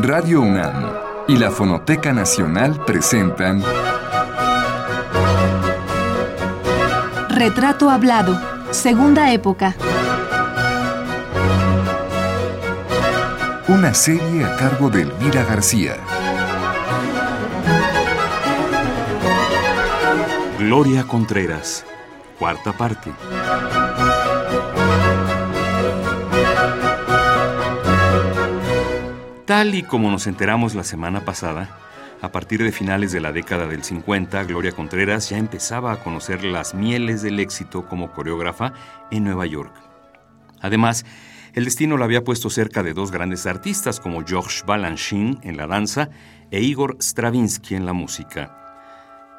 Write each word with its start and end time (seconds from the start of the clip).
Radio 0.00 0.42
UNAM 0.42 0.92
y 1.26 1.36
la 1.36 1.50
Fonoteca 1.50 2.12
Nacional 2.12 2.84
presentan 2.84 3.60
Retrato 7.28 7.90
Hablado, 7.90 8.40
Segunda 8.70 9.32
Época. 9.32 9.74
Una 13.66 13.92
serie 13.92 14.44
a 14.44 14.56
cargo 14.56 14.88
de 14.88 15.02
Elvira 15.02 15.42
García. 15.42 15.96
Gloria 20.60 21.08
Contreras, 21.08 21.84
cuarta 22.38 22.72
parte. 22.72 23.10
Tal 29.48 29.74
y 29.74 29.82
como 29.82 30.10
nos 30.10 30.26
enteramos 30.26 30.74
la 30.74 30.84
semana 30.84 31.24
pasada, 31.24 31.70
a 32.20 32.30
partir 32.30 32.62
de 32.62 32.70
finales 32.70 33.12
de 33.12 33.20
la 33.20 33.32
década 33.32 33.66
del 33.66 33.82
50, 33.82 34.44
Gloria 34.44 34.72
Contreras 34.72 35.30
ya 35.30 35.38
empezaba 35.38 35.90
a 35.90 36.04
conocer 36.04 36.44
las 36.44 36.74
mieles 36.74 37.22
del 37.22 37.40
éxito 37.40 37.88
como 37.88 38.12
coreógrafa 38.12 38.74
en 39.10 39.24
Nueva 39.24 39.46
York. 39.46 39.72
Además, 40.60 41.06
el 41.54 41.64
destino 41.64 41.96
la 41.96 42.04
había 42.04 42.24
puesto 42.24 42.50
cerca 42.50 42.82
de 42.82 42.92
dos 42.92 43.10
grandes 43.10 43.46
artistas 43.46 44.00
como 44.00 44.22
Georges 44.22 44.64
Balanchine 44.66 45.38
en 45.40 45.56
la 45.56 45.66
danza 45.66 46.10
e 46.50 46.60
Igor 46.60 46.98
Stravinsky 47.00 47.74
en 47.74 47.86
la 47.86 47.94
música. 47.94 48.54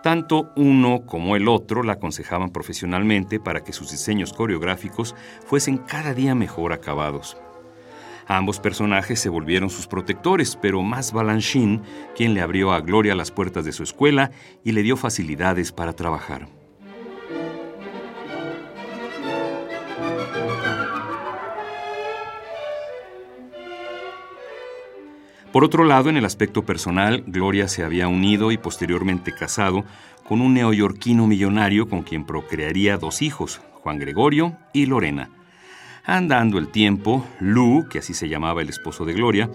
Tanto 0.02 0.52
uno 0.56 1.06
como 1.06 1.36
el 1.36 1.48
otro 1.48 1.84
la 1.84 1.94
aconsejaban 1.94 2.50
profesionalmente 2.50 3.40
para 3.40 3.64
que 3.64 3.74
sus 3.74 3.92
diseños 3.92 4.34
coreográficos 4.34 5.14
fuesen 5.46 5.78
cada 5.78 6.16
día 6.16 6.34
mejor 6.34 6.74
acabados. 6.74 7.38
Ambos 8.32 8.60
personajes 8.60 9.20
se 9.20 9.28
volvieron 9.28 9.72
sus 9.72 9.88
protectores, 9.88 10.56
pero 10.56 10.84
más 10.84 11.14
Balanchine, 11.14 11.82
quien 12.16 12.36
le 12.36 12.42
abrió 12.42 12.72
a 12.72 12.80
Gloria 12.80 13.16
las 13.16 13.32
puertas 13.32 13.66
de 13.66 13.72
su 13.72 13.82
escuela 13.82 14.30
y 14.64 14.72
le 14.72 14.84
dio 14.84 14.98
facilidades 14.98 15.72
para 15.72 15.94
trabajar. 15.94 16.48
Por 25.52 25.64
otro 25.64 25.84
lado, 25.84 26.12
en 26.12 26.18
el 26.18 26.26
aspecto 26.26 26.64
personal, 26.64 27.24
Gloria 27.26 27.68
se 27.68 27.84
había 27.84 28.08
unido 28.08 28.52
y 28.52 28.60
posteriormente 28.60 29.34
casado 29.34 29.86
con 30.28 30.42
un 30.42 30.54
neoyorquino 30.54 31.26
millonario 31.26 31.90
con 31.90 32.04
quien 32.04 32.28
procrearía 32.28 33.00
dos 33.00 33.24
hijos, 33.24 33.60
Juan 33.82 33.98
Gregorio 33.98 34.56
y 34.72 34.86
Lorena. 34.86 35.32
Andando 36.12 36.58
el 36.58 36.70
tiempo, 36.70 37.24
Lou, 37.40 37.88
que 37.88 38.00
así 38.00 38.16
se 38.16 38.28
llamaba 38.28 38.64
el 38.64 38.70
esposo 38.70 39.06
de 39.06 39.14
Gloria, 39.14 39.48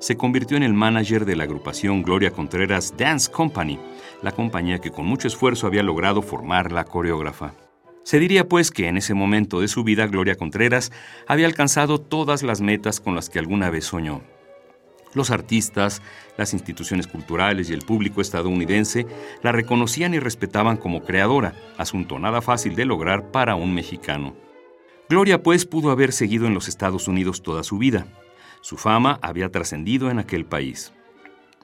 se 0.00 0.16
convirtió 0.16 0.56
en 0.56 0.64
el 0.64 0.74
manager 0.74 1.24
de 1.24 1.36
la 1.36 1.44
agrupación 1.44 2.02
Gloria 2.02 2.32
Contreras 2.32 2.96
Dance 2.96 3.30
Company, 3.30 3.78
la 4.20 4.32
compañía 4.32 4.80
que 4.80 4.90
con 4.90 5.06
mucho 5.06 5.28
esfuerzo 5.28 5.68
había 5.68 5.84
logrado 5.84 6.20
formar 6.20 6.72
la 6.72 6.82
coreógrafa. 6.82 7.54
Se 8.02 8.18
diría 8.18 8.48
pues 8.48 8.72
que 8.72 8.88
en 8.88 8.96
ese 8.96 9.14
momento 9.14 9.60
de 9.60 9.68
su 9.68 9.84
vida 9.84 10.08
Gloria 10.08 10.34
Contreras 10.34 10.90
había 11.28 11.46
alcanzado 11.46 12.00
todas 12.00 12.42
las 12.42 12.60
metas 12.60 12.98
con 12.98 13.14
las 13.14 13.30
que 13.30 13.38
alguna 13.38 13.70
vez 13.70 13.84
soñó. 13.84 14.20
Los 15.14 15.30
artistas, 15.30 16.02
las 16.36 16.54
instituciones 16.54 17.06
culturales 17.06 17.70
y 17.70 17.72
el 17.72 17.82
público 17.82 18.20
estadounidense 18.20 19.06
la 19.44 19.52
reconocían 19.52 20.12
y 20.14 20.18
respetaban 20.18 20.76
como 20.76 21.04
creadora, 21.04 21.54
asunto 21.78 22.18
nada 22.18 22.42
fácil 22.42 22.74
de 22.74 22.84
lograr 22.84 23.30
para 23.30 23.54
un 23.54 23.72
mexicano. 23.72 24.49
Gloria, 25.10 25.42
pues, 25.42 25.66
pudo 25.66 25.90
haber 25.90 26.12
seguido 26.12 26.46
en 26.46 26.54
los 26.54 26.68
Estados 26.68 27.08
Unidos 27.08 27.42
toda 27.42 27.64
su 27.64 27.78
vida. 27.78 28.06
Su 28.60 28.76
fama 28.76 29.18
había 29.22 29.50
trascendido 29.50 30.08
en 30.08 30.20
aquel 30.20 30.46
país. 30.46 30.92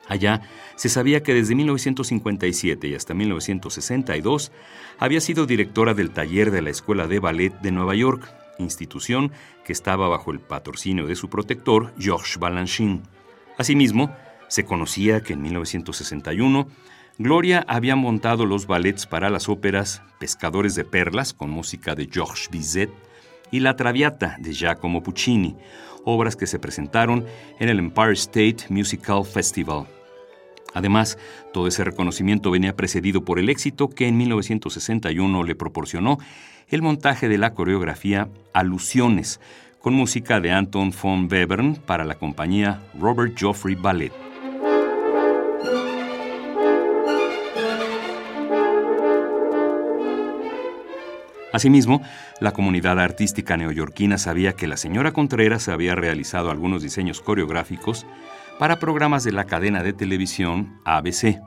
Allá 0.08 0.42
se 0.74 0.88
sabía 0.88 1.22
que 1.22 1.32
desde 1.32 1.54
1957 1.54 2.88
y 2.88 2.94
hasta 2.96 3.14
1962 3.14 4.50
había 4.98 5.20
sido 5.20 5.46
directora 5.46 5.94
del 5.94 6.10
taller 6.10 6.50
de 6.50 6.60
la 6.60 6.70
Escuela 6.70 7.06
de 7.06 7.20
Ballet 7.20 7.52
de 7.60 7.70
Nueva 7.70 7.94
York, 7.94 8.28
institución 8.58 9.30
que 9.64 9.72
estaba 9.72 10.08
bajo 10.08 10.32
el 10.32 10.40
patrocinio 10.40 11.06
de 11.06 11.14
su 11.14 11.30
protector, 11.30 11.94
Georges 12.00 12.38
Balanchine. 12.38 13.02
Asimismo, 13.58 14.12
se 14.48 14.64
conocía 14.64 15.22
que 15.22 15.34
en 15.34 15.42
1961 15.42 16.66
Gloria 17.18 17.64
había 17.68 17.94
montado 17.94 18.44
los 18.44 18.66
ballets 18.66 19.06
para 19.06 19.30
las 19.30 19.48
óperas 19.48 20.02
Pescadores 20.18 20.74
de 20.74 20.84
Perlas, 20.84 21.32
con 21.32 21.48
música 21.50 21.94
de 21.94 22.08
Georges 22.12 22.48
Bizet, 22.50 22.90
y 23.50 23.60
La 23.60 23.76
Traviata 23.76 24.36
de 24.38 24.52
Giacomo 24.52 25.02
Puccini, 25.02 25.56
obras 26.04 26.36
que 26.36 26.46
se 26.46 26.58
presentaron 26.58 27.24
en 27.58 27.68
el 27.68 27.78
Empire 27.78 28.12
State 28.12 28.66
Musical 28.68 29.24
Festival. 29.24 29.86
Además, 30.74 31.18
todo 31.52 31.68
ese 31.68 31.84
reconocimiento 31.84 32.50
venía 32.50 32.76
precedido 32.76 33.24
por 33.24 33.38
el 33.38 33.48
éxito 33.48 33.88
que 33.88 34.08
en 34.08 34.16
1961 34.18 35.42
le 35.42 35.54
proporcionó 35.54 36.18
el 36.68 36.82
montaje 36.82 37.28
de 37.28 37.38
la 37.38 37.54
coreografía 37.54 38.28
Alusiones, 38.52 39.40
con 39.80 39.94
música 39.94 40.40
de 40.40 40.50
Anton 40.50 40.92
von 41.00 41.28
Webern 41.30 41.76
para 41.76 42.04
la 42.04 42.16
compañía 42.16 42.82
Robert 42.98 43.36
Joffrey 43.40 43.74
Ballet. 43.76 44.25
Asimismo, 51.56 52.02
la 52.38 52.52
comunidad 52.52 53.00
artística 53.00 53.56
neoyorquina 53.56 54.18
sabía 54.18 54.52
que 54.52 54.66
la 54.66 54.76
señora 54.76 55.12
Contreras 55.12 55.68
había 55.68 55.94
realizado 55.94 56.50
algunos 56.50 56.82
diseños 56.82 57.22
coreográficos 57.22 58.04
para 58.58 58.78
programas 58.78 59.24
de 59.24 59.32
la 59.32 59.44
cadena 59.44 59.82
de 59.82 59.94
televisión 59.94 60.78
ABC. 60.84 61.38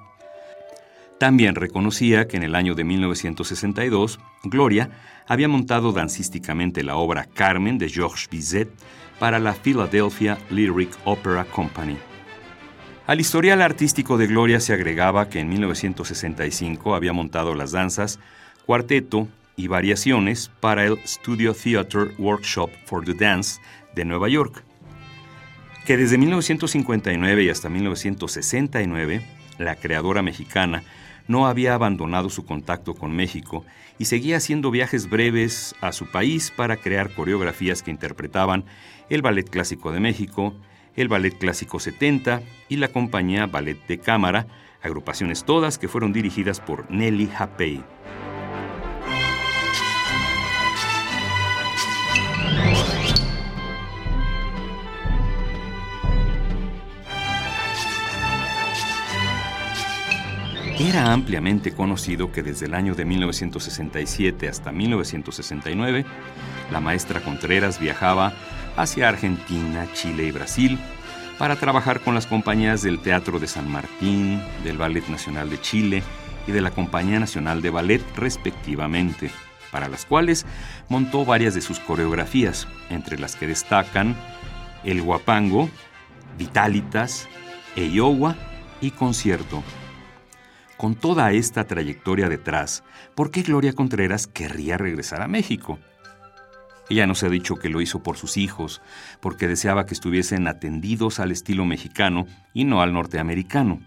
También 1.20 1.54
reconocía 1.54 2.28
que 2.28 2.38
en 2.38 2.44
el 2.44 2.56
año 2.56 2.74
de 2.74 2.86
1962, 2.86 4.20
Gloria 4.46 4.90
había 5.28 5.48
montado 5.48 5.92
dancísticamente 5.92 6.82
la 6.82 6.96
obra 6.96 7.26
Carmen 7.26 7.78
de 7.78 7.90
Georges 7.90 8.30
Bizet 8.32 8.68
para 9.20 9.38
la 9.38 9.54
Philadelphia 9.54 10.40
Lyric 10.50 10.90
Opera 11.06 11.46
Company. 11.46 12.00
Al 13.06 13.20
historial 13.20 13.62
artístico 13.62 14.18
de 14.18 14.26
Gloria 14.26 14.60
se 14.60 14.74
agregaba 14.74 15.30
que 15.30 15.40
en 15.40 15.50
1965 15.50 16.96
había 16.96 17.14
montado 17.14 17.54
las 17.54 17.74
danzas 17.74 18.20
Cuarteto, 18.66 19.28
y 19.60 19.68
variaciones 19.68 20.50
para 20.62 20.86
el 20.86 20.98
Studio 21.06 21.54
Theater 21.54 22.14
Workshop 22.18 22.70
for 22.86 23.04
the 23.04 23.14
Dance 23.14 23.60
de 23.94 24.06
Nueva 24.06 24.30
York, 24.30 24.64
que 25.86 25.98
desde 25.98 26.18
1959 26.18 27.44
y 27.44 27.50
hasta 27.50 27.68
1969, 27.68 29.22
la 29.58 29.76
creadora 29.76 30.22
mexicana 30.22 30.84
no 31.28 31.46
había 31.46 31.74
abandonado 31.74 32.30
su 32.30 32.46
contacto 32.46 32.96
con 32.96 33.14
México 33.14 33.66
y 33.98 34.06
seguía 34.06 34.38
haciendo 34.38 34.72
viajes 34.72 35.10
breves 35.10 35.76
a 35.82 35.92
su 35.92 36.10
país 36.10 36.54
para 36.56 36.78
crear 36.78 37.14
coreografías 37.14 37.84
que 37.84 37.92
interpretaban 37.92 38.64
el 39.10 39.22
Ballet 39.22 39.50
Clásico 39.50 39.92
de 39.92 40.00
México, 40.00 40.54
el 40.96 41.10
Ballet 41.10 41.38
Clásico 41.38 41.82
70 41.82 42.44
y 42.70 42.78
la 42.78 42.88
compañía 42.88 43.46
Ballet 43.46 43.86
de 43.88 44.00
Cámara, 44.00 44.48
agrupaciones 44.82 45.44
todas 45.44 45.78
que 45.78 45.90
fueron 45.90 46.14
dirigidas 46.14 46.62
por 46.62 46.90
Nelly 46.90 47.30
Hapey. 47.38 47.84
Era 60.80 61.12
ampliamente 61.12 61.74
conocido 61.74 62.32
que 62.32 62.42
desde 62.42 62.68
el 62.68 62.74
año 62.74 62.96
de 62.96 63.04
1967 63.04 64.48
hasta 64.48 64.72
1969, 64.72 66.06
la 66.72 66.80
maestra 66.80 67.20
Contreras 67.20 67.82
viajaba 67.82 68.32
hacia 68.78 69.10
Argentina, 69.10 69.88
Chile 69.92 70.24
y 70.28 70.32
Brasil 70.32 70.80
para 71.38 71.58
trabajar 71.58 72.00
con 72.00 72.16
las 72.16 72.28
compañías 72.28 72.82
del 72.82 73.02
Teatro 73.02 73.40
de 73.40 73.48
San 73.48 73.70
Martín, 73.70 74.42
del 74.64 74.78
Ballet 74.78 75.06
Nacional 75.10 75.50
de 75.50 75.60
Chile 75.60 76.02
y 76.48 76.54
de 76.54 76.62
la 76.62 76.72
Compañía 76.72 77.20
Nacional 77.20 77.62
de 77.62 77.72
Ballet 77.72 78.02
respectivamente, 78.16 79.32
para 79.72 79.90
las 79.90 80.06
cuales 80.06 80.46
montó 80.88 81.26
varias 81.26 81.56
de 81.56 81.62
sus 81.62 81.82
coreografías, 81.82 82.70
entre 82.90 83.20
las 83.20 83.36
que 83.36 83.48
destacan 83.48 84.16
El 84.86 85.02
Guapango, 85.02 85.70
Vitalitas, 86.38 87.28
Eyowa 87.76 88.38
y 88.80 88.92
Concierto. 88.92 89.62
Con 90.80 90.96
toda 90.96 91.34
esta 91.34 91.66
trayectoria 91.66 92.30
detrás, 92.30 92.86
¿por 93.14 93.32
qué 93.32 93.42
Gloria 93.42 93.74
Contreras 93.74 94.28
querría 94.28 94.78
regresar 94.78 95.22
a 95.22 95.28
México? 95.28 95.78
Ella 96.90 97.06
nos 97.06 97.22
ha 97.24 97.28
dicho 97.28 97.58
que 97.58 97.68
lo 97.68 97.82
hizo 97.82 98.02
por 98.02 98.16
sus 98.16 98.38
hijos, 98.38 98.82
porque 99.20 99.50
deseaba 99.50 99.86
que 99.86 99.94
estuviesen 99.94 100.48
atendidos 100.48 101.20
al 101.20 101.32
estilo 101.32 101.66
mexicano 101.66 102.28
y 102.54 102.64
no 102.64 102.82
al 102.82 102.94
norteamericano. 102.94 103.82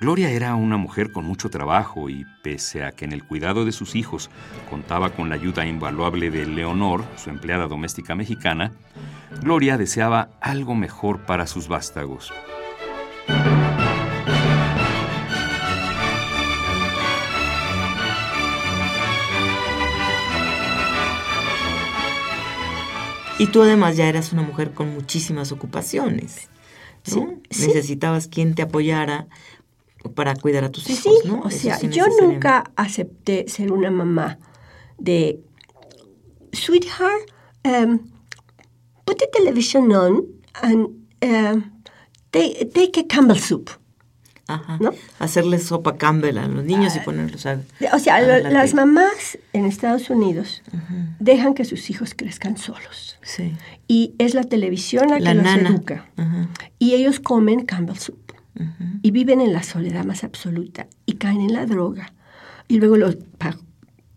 Gloria 0.00 0.30
era 0.30 0.54
una 0.54 0.78
mujer 0.78 1.12
con 1.12 1.26
mucho 1.26 1.50
trabajo 1.50 2.08
y 2.08 2.24
pese 2.42 2.82
a 2.82 2.92
que 2.92 3.04
en 3.04 3.12
el 3.12 3.22
cuidado 3.22 3.66
de 3.66 3.72
sus 3.72 3.94
hijos 3.94 4.30
contaba 4.70 5.10
con 5.10 5.28
la 5.28 5.34
ayuda 5.34 5.66
invaluable 5.66 6.30
de 6.30 6.46
Leonor, 6.46 7.04
su 7.16 7.28
empleada 7.28 7.68
doméstica 7.68 8.14
mexicana, 8.14 8.72
Gloria 9.42 9.76
deseaba 9.76 10.30
algo 10.40 10.74
mejor 10.74 11.26
para 11.26 11.46
sus 11.46 11.68
vástagos. 11.68 12.32
Y 23.40 23.46
tú 23.46 23.62
además 23.62 23.96
ya 23.96 24.06
eras 24.06 24.34
una 24.34 24.42
mujer 24.42 24.72
con 24.72 24.92
muchísimas 24.92 25.50
ocupaciones. 25.50 26.50
Necesitabas 27.48 28.28
quien 28.28 28.54
te 28.54 28.60
apoyara 28.60 29.28
para 30.14 30.34
cuidar 30.34 30.64
a 30.64 30.70
tus 30.70 30.90
hijos, 30.90 31.20
sí, 31.22 31.26
¿no? 31.28 31.40
O 31.40 31.50
sea, 31.50 31.80
yo 31.80 32.04
nunca 32.20 32.70
acepté 32.76 33.48
ser 33.48 33.72
una 33.72 33.90
mamá 33.90 34.38
de 34.98 35.40
sweetheart, 36.52 37.30
um, 37.64 38.10
put 39.06 39.16
the 39.16 39.28
television 39.32 39.90
on 39.90 40.26
and 40.62 40.88
um, 41.22 41.82
take, 42.32 42.98
a 42.98 43.04
Campbell 43.04 43.38
soup. 43.38 43.70
Ajá. 44.54 44.78
¿no? 44.80 44.92
Hacerles 45.18 45.64
sopa 45.64 45.96
Campbell 45.96 46.38
a 46.38 46.46
los 46.46 46.64
niños 46.64 46.94
y 46.96 46.98
ah, 46.98 47.04
ponerlos 47.04 47.46
a... 47.46 47.60
O 47.92 47.98
sea, 47.98 48.20
las 48.20 48.74
mamás 48.74 49.38
en 49.52 49.64
Estados 49.64 50.10
Unidos 50.10 50.62
dejan 51.18 51.54
que 51.54 51.64
sus 51.64 51.90
hijos 51.90 52.14
crezcan 52.14 52.56
solos. 52.56 53.18
Sí. 53.22 53.52
Y 53.88 54.14
es 54.18 54.34
la 54.34 54.44
televisión 54.44 55.08
la, 55.08 55.18
que 55.18 55.34
los 55.34 55.46
educa. 55.46 56.06
Y 56.78 56.94
ellos 56.94 57.20
comen 57.20 57.64
Campbell 57.64 57.96
soup 57.96 58.32
y 59.02 59.10
viven 59.10 59.40
en 59.40 59.52
la 59.52 59.62
soledad 59.62 60.04
más 60.04 60.24
absoluta 60.24 60.86
y 61.06 61.14
caen 61.14 61.40
en 61.40 61.52
la 61.52 61.66
droga 61.66 62.12
y 62.68 62.78
luego 62.78 62.96
los 62.96 63.16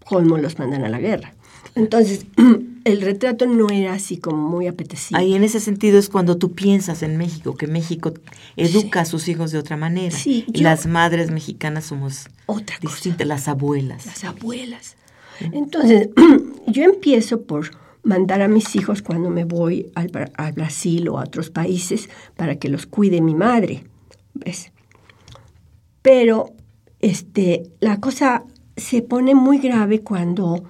colmo 0.06 0.38
los 0.38 0.60
mandan 0.60 0.84
a 0.84 0.90
la 0.90 1.00
guerra. 1.00 1.34
Entonces, 1.76 2.26
el 2.84 3.02
retrato 3.02 3.46
no 3.46 3.70
era 3.70 3.94
así 3.94 4.18
como 4.18 4.50
muy 4.50 4.68
apetecible. 4.68 5.24
Ahí 5.24 5.36
en 5.36 5.44
ese 5.44 5.60
sentido 5.60 5.98
es 5.98 6.10
cuando 6.10 6.38
tú 6.38 6.54
piensas 6.54 7.04
en 7.04 7.18
México, 7.18 7.56
que 7.56 7.68
México 7.68 8.14
educa 8.56 9.02
a 9.02 9.06
sus 9.06 9.28
hijos 9.28 9.52
de 9.52 9.60
otra 9.60 9.78
manera. 9.78 10.16
Sí, 10.16 10.46
las 10.54 10.86
madres 10.86 11.32
mexicanas 11.32 11.86
somos 11.86 12.28
otra 12.46 12.78
distintas, 12.82 13.28
las 13.28 13.48
abuelas. 13.48 14.06
Las 14.06 14.24
abuelas. 14.24 14.98
Entonces, 15.40 16.10
yo 16.68 16.84
empiezo 16.84 17.42
por 17.42 17.72
mandar 18.04 18.42
a 18.42 18.48
mis 18.48 18.76
hijos 18.76 19.02
cuando 19.02 19.30
me 19.30 19.46
voy 19.46 19.92
al, 19.96 20.12
al 20.36 20.54
Brasil 20.54 21.08
o 21.10 21.20
a 21.20 21.24
otros 21.24 21.50
países 21.50 22.10
para 22.36 22.58
que 22.58 22.70
los 22.70 22.86
cuide 22.86 23.22
mi 23.22 23.34
madre. 23.34 23.86
¿ves? 24.34 24.72
Pero 26.02 26.54
este, 27.00 27.64
la 27.80 28.00
cosa 28.00 28.44
se 28.76 29.02
pone 29.02 29.36
muy 29.36 29.60
grave 29.60 30.02
cuando 30.02 30.64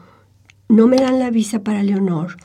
no 0.69 0.87
me 0.87 0.97
dan 0.97 1.19
la 1.19 1.29
visa 1.29 1.63
para 1.63 1.83
Leonor 1.83 2.37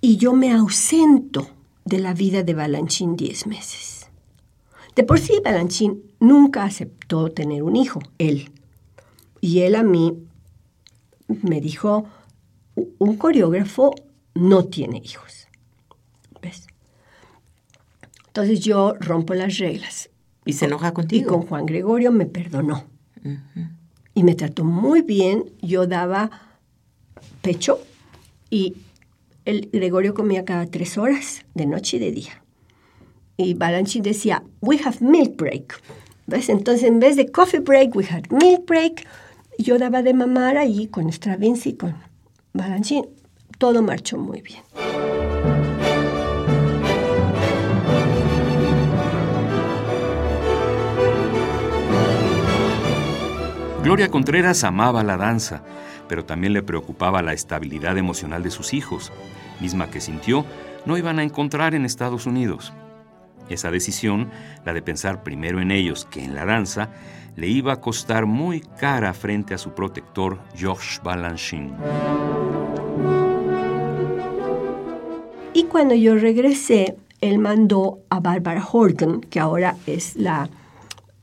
y 0.00 0.16
yo 0.16 0.32
me 0.32 0.52
ausento 0.52 1.50
de 1.84 1.98
la 1.98 2.14
vida 2.14 2.42
de 2.42 2.54
Balanchín 2.54 3.16
diez 3.16 3.46
meses. 3.46 4.08
De 4.94 5.04
por 5.04 5.18
sí, 5.18 5.40
Balanchín 5.44 6.02
nunca 6.20 6.64
aceptó 6.64 7.30
tener 7.30 7.62
un 7.62 7.76
hijo, 7.76 8.00
él. 8.18 8.50
Y 9.40 9.60
él 9.60 9.76
a 9.76 9.82
mí 9.82 10.18
me 11.28 11.60
dijo, 11.60 12.06
un 12.98 13.16
coreógrafo 13.16 13.94
no 14.34 14.64
tiene 14.64 15.00
hijos. 15.04 15.48
¿Ves? 16.42 16.66
Entonces 18.28 18.60
yo 18.60 18.94
rompo 19.00 19.34
las 19.34 19.58
reglas 19.58 20.10
y 20.44 20.54
se 20.54 20.64
enoja 20.64 20.92
contigo. 20.92 21.22
Y 21.22 21.28
con 21.28 21.42
Juan 21.46 21.66
Gregorio 21.66 22.12
me 22.12 22.26
perdonó. 22.26 22.84
Y 24.14 24.22
me 24.22 24.34
trató 24.34 24.64
muy 24.64 25.02
bien. 25.02 25.44
Yo 25.60 25.86
daba 25.86 26.30
pecho 27.42 27.80
y 28.50 28.74
el 29.44 29.70
Gregorio 29.72 30.14
comía 30.14 30.44
cada 30.44 30.66
tres 30.66 30.98
horas, 30.98 31.44
de 31.54 31.66
noche 31.66 31.96
y 31.96 32.00
de 32.00 32.12
día. 32.12 32.42
Y 33.36 33.54
Balanchín 33.54 34.02
decía, 34.02 34.42
we 34.60 34.78
have 34.84 34.98
milk 35.00 35.36
break. 35.36 35.80
¿Ves? 36.26 36.48
Entonces, 36.50 36.84
en 36.84 37.00
vez 37.00 37.16
de 37.16 37.30
coffee 37.30 37.60
break, 37.60 37.94
we 37.96 38.04
had 38.04 38.24
milk 38.30 38.66
break. 38.66 39.06
Yo 39.58 39.78
daba 39.78 40.02
de 40.02 40.12
mamar 40.12 40.58
ahí 40.58 40.86
con 40.88 41.08
Stravinsky, 41.10 41.74
con 41.74 41.94
Balanchín. 42.52 43.06
Todo 43.58 43.82
marchó 43.82 44.18
muy 44.18 44.42
bien. 44.42 44.60
Gloria 53.82 54.10
Contreras 54.10 54.64
amaba 54.64 55.02
la 55.02 55.16
danza, 55.16 55.62
pero 56.08 56.24
también 56.24 56.52
le 56.52 56.62
preocupaba 56.62 57.22
la 57.22 57.32
estabilidad 57.32 57.98
emocional 57.98 58.42
de 58.42 58.50
sus 58.50 58.74
hijos, 58.74 59.12
misma 59.60 59.90
que 59.90 60.00
sintió 60.00 60.44
no 60.86 60.96
iban 60.96 61.18
a 61.18 61.22
encontrar 61.22 61.74
en 61.74 61.84
Estados 61.84 62.26
Unidos. 62.26 62.72
Esa 63.48 63.70
decisión, 63.70 64.30
la 64.64 64.72
de 64.72 64.82
pensar 64.82 65.22
primero 65.22 65.60
en 65.60 65.70
ellos 65.70 66.06
que 66.10 66.24
en 66.24 66.34
la 66.34 66.44
danza, 66.44 66.90
le 67.36 67.48
iba 67.48 67.72
a 67.72 67.80
costar 67.80 68.26
muy 68.26 68.60
cara 68.60 69.12
frente 69.14 69.54
a 69.54 69.58
su 69.58 69.70
protector 69.74 70.38
Georges 70.56 71.00
Balanchine. 71.04 71.72
Y 75.54 75.64
cuando 75.64 75.94
yo 75.94 76.14
regresé, 76.16 76.96
él 77.20 77.38
mandó 77.38 78.00
a 78.10 78.20
Barbara 78.20 78.66
Horgan, 78.70 79.20
que 79.20 79.40
ahora 79.40 79.76
es 79.86 80.16
la 80.16 80.48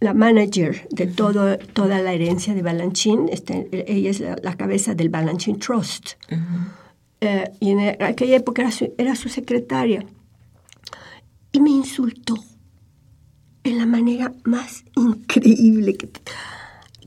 la 0.05 0.13
manager 0.13 0.87
de 0.91 1.07
todo, 1.07 1.57
toda 1.57 1.99
la 1.99 2.13
herencia 2.13 2.53
de 2.53 2.61
Balanchín. 2.61 3.27
Este, 3.31 3.67
ella 3.91 4.11
es 4.11 4.19
la, 4.19 4.55
cabeza 4.55 4.93
del 4.93 5.09
Balanchín 5.09 5.57
Trust. 5.59 6.11
Eh, 7.21 7.51
y 7.59 7.71
en 7.71 8.01
aquella 8.01 8.37
época 8.37 8.61
era 8.61 8.71
su, 8.71 8.93
era 8.97 9.15
su, 9.15 9.29
secretaria. 9.29 10.05
Y 11.51 11.59
me 11.59 11.71
insultó 11.71 12.35
en 13.63 13.79
la 13.79 13.87
manera 13.87 14.31
más 14.43 14.85
increíble 14.95 15.95
que, 15.95 16.07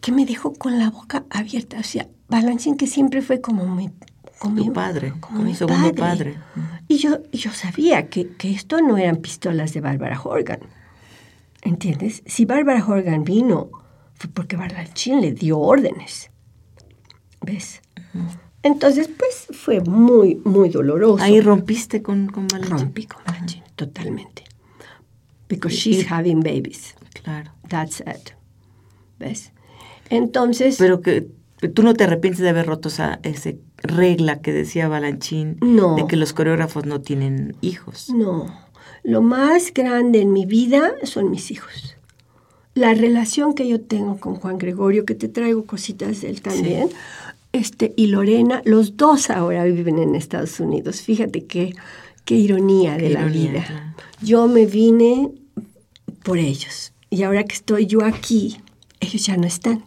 que 0.00 0.12
me 0.12 0.26
dejó 0.26 0.54
con 0.54 0.78
la 0.78 0.90
boca 0.90 1.24
abierta. 1.30 1.78
O 1.78 1.84
sea, 1.84 2.08
Balanchín 2.28 2.76
que 2.76 2.88
siempre 2.88 3.22
fue 3.22 3.40
como 3.40 3.64
mi, 3.76 3.90
como 4.40 4.72
padre, 4.72 5.12
como, 5.20 5.42
mi 5.42 5.54
segundo 5.54 5.94
padre. 5.94 6.36
Y 6.88 6.96
yo, 6.96 7.18
yo 7.32 7.52
sabía 7.52 8.08
que, 8.08 8.28
que 8.30 8.50
esto 8.50 8.80
no 8.80 8.96
eran 8.98 9.16
pistolas 9.18 9.72
de 9.72 9.80
Bárbara 9.80 10.20
Horgan 10.20 10.60
¿Entiendes? 11.62 12.22
Si 12.26 12.44
Barbara 12.44 12.84
Horgan 12.84 13.24
vino, 13.24 13.70
fue 14.14 14.30
porque 14.30 14.56
Balanchín 14.56 15.20
le 15.20 15.32
dio 15.32 15.58
órdenes. 15.58 16.30
¿Ves? 17.40 17.80
Entonces, 18.62 19.08
pues 19.08 19.56
fue 19.56 19.80
muy, 19.80 20.36
muy 20.44 20.68
doloroso. 20.68 21.22
Ahí 21.22 21.40
rompiste 21.40 22.02
con, 22.02 22.28
con 22.28 22.48
Rompí 22.48 23.06
con 23.06 23.22
Balanchín, 23.24 23.62
totalmente. 23.76 24.44
Because 25.48 25.74
she's 25.74 26.10
having 26.10 26.40
babies. 26.40 26.94
Claro. 27.22 27.52
That's 27.68 28.00
it. 28.00 28.32
¿Ves? 29.18 29.52
Entonces. 30.10 30.76
Pero 30.78 31.00
que 31.00 31.28
tú 31.74 31.82
no 31.82 31.94
te 31.94 32.04
arrepientes 32.04 32.40
de 32.40 32.50
haber 32.50 32.66
roto 32.66 32.88
esa, 32.88 33.20
esa 33.22 33.50
regla 33.78 34.40
que 34.40 34.52
decía 34.52 34.88
Balanchín 34.88 35.56
no. 35.60 35.96
de 35.96 36.06
que 36.06 36.16
los 36.16 36.32
coreógrafos 36.32 36.86
no 36.86 37.00
tienen 37.00 37.56
hijos. 37.60 38.10
No. 38.10 38.46
Lo 39.08 39.22
más 39.22 39.72
grande 39.72 40.20
en 40.20 40.34
mi 40.34 40.44
vida 40.44 40.92
son 41.02 41.30
mis 41.30 41.50
hijos. 41.50 41.96
La 42.74 42.92
relación 42.92 43.54
que 43.54 43.66
yo 43.66 43.80
tengo 43.80 44.20
con 44.20 44.34
Juan 44.34 44.58
Gregorio, 44.58 45.06
que 45.06 45.14
te 45.14 45.28
traigo 45.28 45.64
cositas 45.64 46.20
de 46.20 46.28
él 46.28 46.42
también, 46.42 46.90
este, 47.52 47.94
y 47.96 48.08
Lorena, 48.08 48.60
los 48.66 48.98
dos 48.98 49.30
ahora 49.30 49.64
viven 49.64 49.98
en 49.98 50.14
Estados 50.14 50.60
Unidos. 50.60 51.00
Fíjate 51.00 51.46
qué, 51.46 51.74
qué 52.26 52.34
ironía 52.34 52.98
de 52.98 53.08
la 53.08 53.24
vida. 53.24 53.94
Yo 54.20 54.46
me 54.46 54.66
vine 54.66 55.30
por 56.22 56.36
ellos. 56.36 56.92
Y 57.08 57.22
ahora 57.22 57.44
que 57.44 57.54
estoy 57.54 57.86
yo 57.86 58.04
aquí, 58.04 58.58
ellos 59.00 59.24
ya 59.24 59.38
no 59.38 59.46
están. 59.46 59.82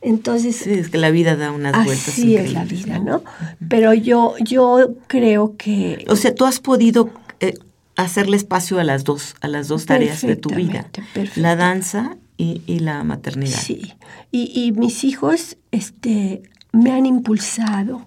Entonces, 0.00 0.56
sí, 0.56 0.70
es 0.70 0.88
que 0.88 0.96
la 0.96 1.10
vida 1.10 1.36
da 1.36 1.52
unas 1.52 1.84
vueltas. 1.84 2.08
Así 2.08 2.36
es 2.36 2.54
la 2.54 2.64
vida, 2.64 2.98
¿no? 2.98 3.22
Pero 3.68 3.92
yo, 3.92 4.36
yo 4.40 4.94
creo 5.06 5.54
que. 5.58 6.06
O 6.08 6.16
sea, 6.16 6.34
tú 6.34 6.46
has 6.46 6.60
podido 6.60 7.10
eh, 7.40 7.58
hacerle 7.98 8.36
espacio 8.36 8.78
a 8.78 8.84
las 8.84 9.04
dos, 9.04 9.34
a 9.40 9.48
las 9.48 9.68
dos 9.68 9.86
tareas 9.86 10.22
de 10.22 10.36
tu 10.36 10.50
vida, 10.50 10.88
la 11.34 11.56
danza 11.56 12.16
y, 12.36 12.78
la 12.78 13.02
maternidad. 13.02 13.58
Sí, 13.58 13.94
y, 14.30 14.52
y, 14.54 14.72
mis 14.72 15.02
hijos 15.02 15.56
este, 15.72 16.42
me 16.72 16.92
han 16.92 17.06
impulsado. 17.06 18.06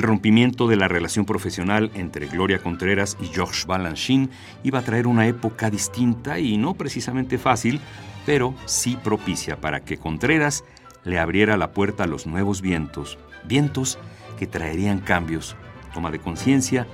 El 0.00 0.06
rompimiento 0.06 0.66
de 0.66 0.76
la 0.76 0.88
relación 0.88 1.26
profesional 1.26 1.90
entre 1.92 2.26
Gloria 2.26 2.60
Contreras 2.62 3.18
y 3.20 3.26
Georges 3.26 3.66
Balanchine 3.66 4.30
iba 4.62 4.78
a 4.78 4.82
traer 4.82 5.06
una 5.06 5.26
época 5.26 5.68
distinta 5.68 6.38
y 6.38 6.56
no 6.56 6.72
precisamente 6.72 7.36
fácil, 7.36 7.82
pero 8.24 8.54
sí 8.64 8.96
propicia 9.04 9.60
para 9.60 9.80
que 9.80 9.98
Contreras 9.98 10.64
le 11.04 11.18
abriera 11.18 11.58
la 11.58 11.72
puerta 11.72 12.04
a 12.04 12.06
los 12.06 12.26
nuevos 12.26 12.62
vientos, 12.62 13.18
vientos 13.46 13.98
que 14.38 14.46
traerían 14.46 15.00
cambios, 15.00 15.54
toma 15.92 16.10
de 16.10 16.18
conciencia 16.18 16.86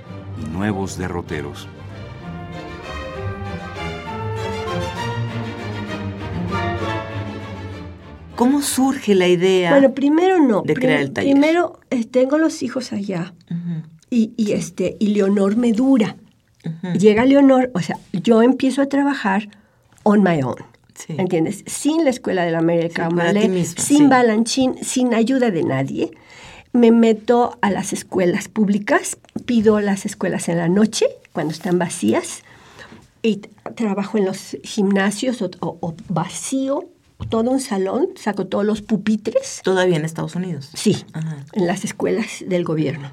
y 0.43 0.49
nuevos 0.49 0.97
derroteros. 0.97 1.69
¿Cómo 8.37 8.61
surge 8.61 9.15
la 9.15 9.27
idea? 9.27 9.71
Bueno, 9.71 9.93
primero 9.93 10.39
no. 10.39 10.61
De 10.61 10.73
crear 10.73 11.01
el 11.01 11.11
taller. 11.11 11.33
Primero 11.33 11.79
eh, 11.89 12.05
tengo 12.05 12.37
los 12.37 12.63
hijos 12.63 12.93
allá 12.93 13.33
y, 14.09 14.31
y, 14.37 14.53
este 14.53 14.95
y 14.99 15.07
Leonor 15.07 15.57
me 15.57 15.73
dura. 15.73 16.15
Llega 16.99 17.25
Leonor, 17.25 17.71
o 17.73 17.79
sea, 17.81 17.97
yo 18.13 18.41
empiezo 18.41 18.81
a 18.81 18.85
trabajar 18.87 19.49
on 20.03 20.21
my 20.23 20.41
own. 20.43 20.55
Sí. 20.95 21.13
¿Entiendes? 21.17 21.63
Sin 21.67 22.03
la 22.03 22.09
escuela 22.09 22.43
de 22.43 22.51
la 22.51 22.57
América 22.59 23.07
Sí, 23.09 23.49
misma, 23.49 23.81
sin 23.83 23.97
sí. 23.97 24.07
Balanchín, 24.07 24.75
sin 24.83 25.13
ayuda 25.13 25.51
de 25.51 25.63
nadie. 25.63 26.11
Me 26.73 26.91
meto 26.91 27.57
a 27.61 27.69
las 27.71 27.93
escuelas 27.93 28.47
públicas, 28.49 29.17
pido 29.45 29.79
las 29.79 30.05
escuelas 30.05 30.49
en 30.49 30.57
la 30.57 30.67
noche, 30.67 31.05
cuando 31.33 31.53
están 31.53 31.79
vacías, 31.79 32.43
y 33.23 33.37
trabajo 33.75 34.17
en 34.17 34.25
los 34.25 34.57
gimnasios 34.63 35.41
o, 35.41 35.49
o- 35.61 35.77
o 35.81 35.95
vacío 36.09 36.89
todo 37.29 37.49
un 37.51 37.59
salón, 37.59 38.09
saco 38.15 38.47
todos 38.47 38.65
los 38.65 38.81
pupitres. 38.81 39.61
Todavía 39.63 39.97
en 39.97 40.05
Estados 40.05 40.35
Unidos. 40.35 40.69
Sí, 40.73 41.03
Ajá. 41.13 41.45
en 41.53 41.67
las 41.67 41.83
escuelas 41.83 42.43
del 42.47 42.63
gobierno. 42.63 43.11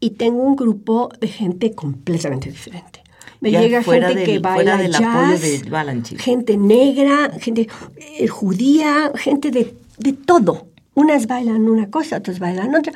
Y 0.00 0.10
tengo 0.10 0.42
un 0.42 0.56
grupo 0.56 1.10
de 1.20 1.28
gente 1.28 1.72
completamente 1.74 2.50
diferente. 2.50 3.02
Me 3.40 3.50
Ya 3.50 3.60
llega 3.60 3.82
gente 3.82 4.14
del- 4.14 4.24
que 4.24 4.40
fuera 4.40 4.54
baila 4.54 4.76
del 4.76 4.92
jazz, 4.92 5.02
apoyo 5.02 5.38
de 5.38 6.18
gente 6.18 6.56
negra, 6.56 7.30
gente 7.40 7.68
eh, 7.96 8.26
judía, 8.28 9.12
gente 9.14 9.50
de, 9.50 9.74
de 9.98 10.12
todo. 10.12 10.66
Unas 10.94 11.26
bailan 11.26 11.68
una 11.68 11.88
cosa, 11.90 12.18
otras 12.18 12.38
bailan 12.38 12.74
otra. 12.74 12.92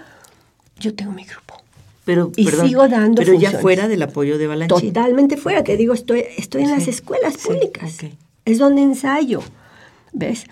Yo 0.79 0.95
tengo 0.95 1.13
mi 1.13 1.25
grupo. 1.25 1.55
Pero, 2.05 2.31
Y 2.37 2.45
perdón, 2.45 2.69
sigo 2.69 2.89
dando 2.89 3.23
Pero 3.23 3.33
ya 3.35 3.53
fuera 3.53 3.89
del 3.89 4.03
apoyo 4.03 4.37
de 4.37 4.47
Balanchine. 4.47 4.93
Totalmente 4.93 5.39
fuera, 5.39 5.65
te 5.65 5.77
digo, 5.79 5.95
estoy, 5.95 6.25
estoy 6.37 6.65
en 6.65 6.71
las 6.73 6.89
escuelas 6.89 7.35
sí, 7.39 7.49
públicas. 7.49 7.97
Es 8.45 8.59
donde 8.59 8.83
ensayo, 8.83 9.43
¿ves? 10.15 10.47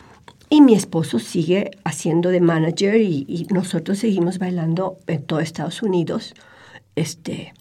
Y 0.51 0.61
mi 0.61 0.75
esposo 0.75 1.19
sigue 1.19 1.71
haciendo 1.85 2.29
de 2.29 2.41
manager 2.43 3.01
y, 3.01 3.25
y 3.27 3.47
nosotros 3.51 3.99
seguimos 3.99 4.39
bailando 4.39 4.99
en 5.07 5.23
todo 5.23 5.41
Estados 5.41 5.83
Unidos. 5.83 6.35
Este, 6.95 7.55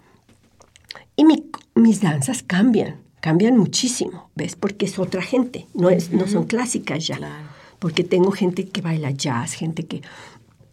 y 1.16 1.24
mi- 1.24 1.46
mis 1.74 2.02
danzas 2.02 2.44
cambian, 2.44 2.98
cambian 3.22 3.58
muchísimo, 3.58 4.30
¿ves? 4.36 4.58
Porque 4.58 4.86
es 4.86 5.00
otra 5.00 5.22
gente, 5.22 5.68
no, 5.74 5.90
es, 5.90 6.12
no 6.12 6.28
son 6.28 6.44
clásicas 6.46 7.08
ya. 7.08 7.16
Claro. 7.18 7.48
Porque 7.80 8.04
tengo 8.04 8.32
gente 8.32 8.68
que 8.68 8.82
baila 8.82 9.12
jazz, 9.12 9.54
gente 9.54 9.86
que... 9.86 10.02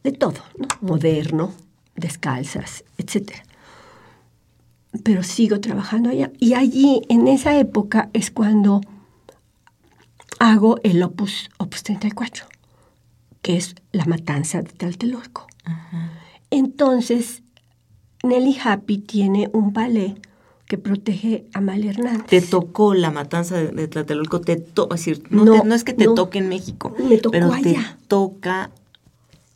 de 0.02 0.10
todo, 0.12 0.40
¿no? 0.58 0.66
Moderno, 0.80 1.52
descalzas, 1.94 2.82
etcétera 2.98 3.44
pero 5.04 5.22
sigo 5.22 5.60
trabajando 5.60 6.08
allá. 6.08 6.32
Y 6.40 6.54
allí, 6.54 7.02
en 7.10 7.28
esa 7.28 7.56
época, 7.58 8.08
es 8.14 8.30
cuando 8.30 8.80
hago 10.38 10.78
el 10.82 11.02
Opus, 11.02 11.50
Opus 11.58 11.82
34, 11.82 12.46
que 13.42 13.56
es 13.56 13.74
la 13.92 14.04
matanza 14.04 14.62
de 14.62 14.70
Tlatelolco. 14.70 15.46
Entonces, 16.50 17.42
Nelly 18.22 18.56
Happy 18.62 18.98
tiene 18.98 19.50
un 19.52 19.72
ballet 19.72 20.14
que 20.66 20.76
protege 20.78 21.46
a 21.54 21.60
Mal 21.60 21.84
Hernández. 21.84 22.26
Te 22.26 22.40
tocó 22.42 22.94
la 22.94 23.10
matanza 23.10 23.56
de, 23.56 23.88
Tlatelolco, 23.88 24.40
te 24.40 24.56
to- 24.56 24.88
es 24.94 25.00
decir, 25.04 25.22
no, 25.30 25.44
No, 25.44 25.62
te- 25.62 25.68
no 25.68 25.74
es 25.74 25.84
que 25.84 25.94
te 25.94 26.04
no. 26.06 26.14
toque 26.14 26.38
en 26.38 26.48
México, 26.48 26.94
Me 26.98 27.16
tocó 27.18 27.32
pero 27.32 27.50
te 27.50 27.70
allá. 27.70 27.98
toca 28.06 28.70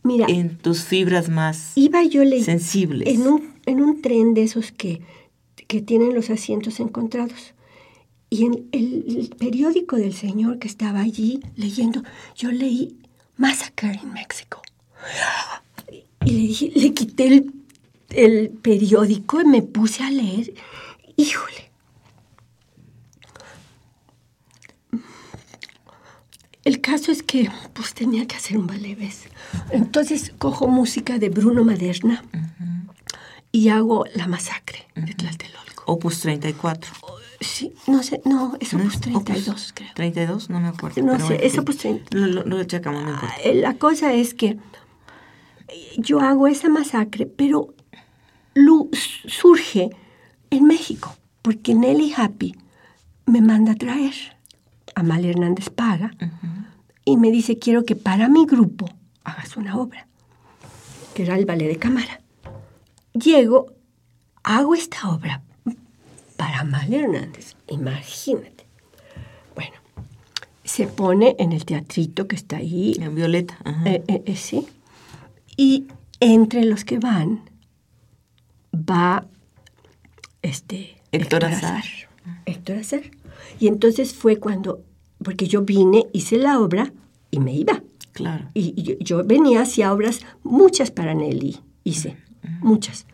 Mira, 0.05 0.27
en 0.29 0.57
tus 0.57 0.85
fibras 0.85 1.29
más 1.29 1.73
iba 1.77 2.03
yo 2.03 2.25
le 2.25 2.43
sensibles. 2.43 3.09
en 3.09 3.27
un, 3.29 3.55
en 3.67 3.83
un 3.83 4.01
tren 4.03 4.33
de 4.35 4.43
esos 4.45 4.73
que, 4.73 5.03
que 5.69 5.81
tienen 5.83 6.15
los 6.15 6.31
asientos 6.31 6.81
encontrados. 6.81 7.55
Y 8.33 8.47
en 8.47 8.69
el, 8.73 9.05
el 9.19 9.29
periódico 9.37 9.97
del 9.97 10.15
señor 10.15 10.59
que 10.59 10.67
estaba 10.67 11.01
allí 11.01 11.41
leyendo, 11.55 12.03
yo 12.35 12.51
leí 12.51 12.97
Massacre 13.37 14.01
en 14.03 14.11
México. 14.15 14.63
Y 16.25 16.31
le, 16.31 16.39
dije- 16.39 16.73
le 16.75 16.95
quité 16.95 17.27
el, 17.27 17.53
el 18.09 18.49
periódico 18.49 19.43
y 19.43 19.45
me 19.45 19.61
puse 19.61 20.03
a 20.03 20.11
leer. 20.11 20.55
Híjole. 21.17 21.71
El 26.65 26.81
caso 26.81 27.13
es 27.13 27.23
que 27.23 27.51
pues 27.75 27.93
tenía 27.93 28.27
que 28.27 28.37
hacer 28.37 28.57
un 28.57 28.67
ballet, 28.67 28.97
¿ves? 28.97 29.25
Entonces 29.73 30.33
cojo 30.39 30.69
música 30.69 31.19
de 31.19 31.29
Bruno 31.29 31.65
Maderna 31.65 32.25
y 33.51 33.69
hago 33.69 34.07
La 34.15 34.27
Masacre 34.27 34.87
de 34.95 35.13
Tlatelolco. 35.13 35.85
Opus 35.87 36.21
34. 36.21 36.93
Sí, 37.43 37.75
no 37.87 38.03
sé, 38.03 38.21
no, 38.25 38.57
es 38.61 38.73
¿no 38.73 38.81
Opus 38.81 38.95
es 38.95 39.01
32, 39.01 39.73
creo. 39.75 39.91
32, 39.95 40.51
no 40.51 40.61
me 40.61 40.69
acuerdo. 40.69 41.03
No 41.03 41.13
pero 41.13 41.27
sé, 41.27 41.47
es. 41.47 41.59
Opus 41.59 41.77
30. 41.79 42.17
Lo, 42.17 42.27
lo, 42.27 42.45
lo 42.45 42.65
checamos, 42.65 43.05
no 43.05 43.11
importa. 43.13 43.35
Eh, 43.45 43.55
La 43.55 43.75
cosa 43.75 44.13
es 44.13 44.35
que 44.35 44.59
yo 45.99 46.21
hago 46.21 46.47
esa 46.47 46.69
masacre, 46.69 47.27
pero 47.27 47.75
surge 49.27 49.91
en 50.51 50.65
México, 50.67 51.15
porque 51.43 51.75
Nelly 51.75 52.13
Happy 52.17 52.55
me 53.27 53.41
manda 53.41 53.73
a 53.73 53.77
traer. 53.77 54.15
Amalia 54.95 55.31
Hernández 55.31 55.71
paga 55.71 56.11
y 57.05 57.17
me 57.17 57.31
dice, 57.31 57.59
quiero 57.59 57.85
que 57.85 57.97
para 57.97 58.29
mi 58.29 58.45
grupo 58.45 58.87
hagas 59.25 59.57
una 59.57 59.77
obra, 59.79 60.07
que 61.15 61.23
era 61.23 61.37
el 61.37 61.47
ballet 61.47 61.69
de 61.69 61.77
cámara. 61.79 62.21
Llego, 63.15 63.73
hago 64.43 64.75
esta 64.75 65.09
obra 65.09 65.43
para 66.43 66.59
Amalia 66.63 67.03
Hernández, 67.05 67.55
imagínate. 67.69 68.67
Bueno, 69.55 69.77
se 70.65 70.89
pone 70.89 71.37
en 71.39 71.53
el 71.53 71.65
teatrito 71.65 72.27
que 72.27 72.35
está 72.35 72.57
ahí, 72.57 72.97
En 72.99 73.15
Violeta. 73.15 73.59
ajá. 73.63 73.89
eh, 73.89 74.03
eh, 74.09 74.23
eh, 74.27 74.35
sí. 74.35 74.67
Y 75.57 75.87
entre 76.19 76.65
los 76.65 76.85
que 76.85 76.99
van 76.99 77.49
va 78.75 79.25
este 80.43 80.97
Héctor 81.13 81.45
Azar. 81.45 81.85
Héctor 82.45 82.79
Azar. 82.79 83.03
Y 83.61 83.69
entonces 83.69 84.13
fue 84.13 84.39
cuando, 84.39 84.83
porque 85.23 85.47
yo 85.47 85.63
vine, 85.63 86.09
hice 86.13 86.39
la 86.39 86.59
obra 86.59 86.93
y 87.31 87.39
me 87.39 87.55
iba. 87.55 87.85
Claro. 88.11 88.49
Y 88.53 88.75
y 88.77 88.83
yo, 88.83 88.95
yo 88.99 89.25
venía 89.25 89.61
hacia 89.63 89.93
obras, 89.93 90.23
muchas 90.43 90.91
para 90.91 91.15
Nelly, 91.15 91.61
hice, 91.85 92.17
muchas. 92.61 93.07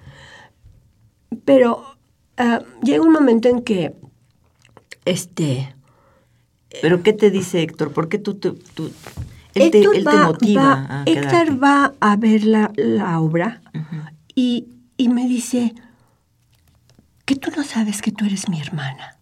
Pero 1.44 1.97
ah, 2.38 2.62
llega 2.82 3.02
un 3.02 3.12
momento 3.12 3.48
en 3.48 3.62
que, 3.62 3.94
este, 5.04 5.74
Pero 6.82 7.02
¿qué 7.02 7.12
te 7.12 7.30
dice 7.30 7.62
Héctor? 7.62 7.92
¿Por 7.92 8.08
qué 8.08 8.18
tú, 8.18 8.34
tú, 8.34 8.54
tú- 8.74 8.92
él, 9.54 9.70
te, 9.70 9.80
te 9.82 10.16
motiva 10.18 10.62
va- 10.62 11.00
a 11.02 11.04
Héctor 11.04 11.62
va 11.62 11.94
a 12.00 12.16
ver 12.16 12.44
la, 12.44 12.70
la 12.76 13.20
obra 13.20 13.60
y, 14.34 14.68
y 14.96 15.08
me 15.08 15.26
dice 15.26 15.74
que 17.24 17.34
tú 17.36 17.50
no 17.56 17.64
sabes 17.64 18.00
que 18.02 18.12
tú 18.12 18.24
eres 18.24 18.48
mi 18.48 18.60
hermana. 18.60 19.16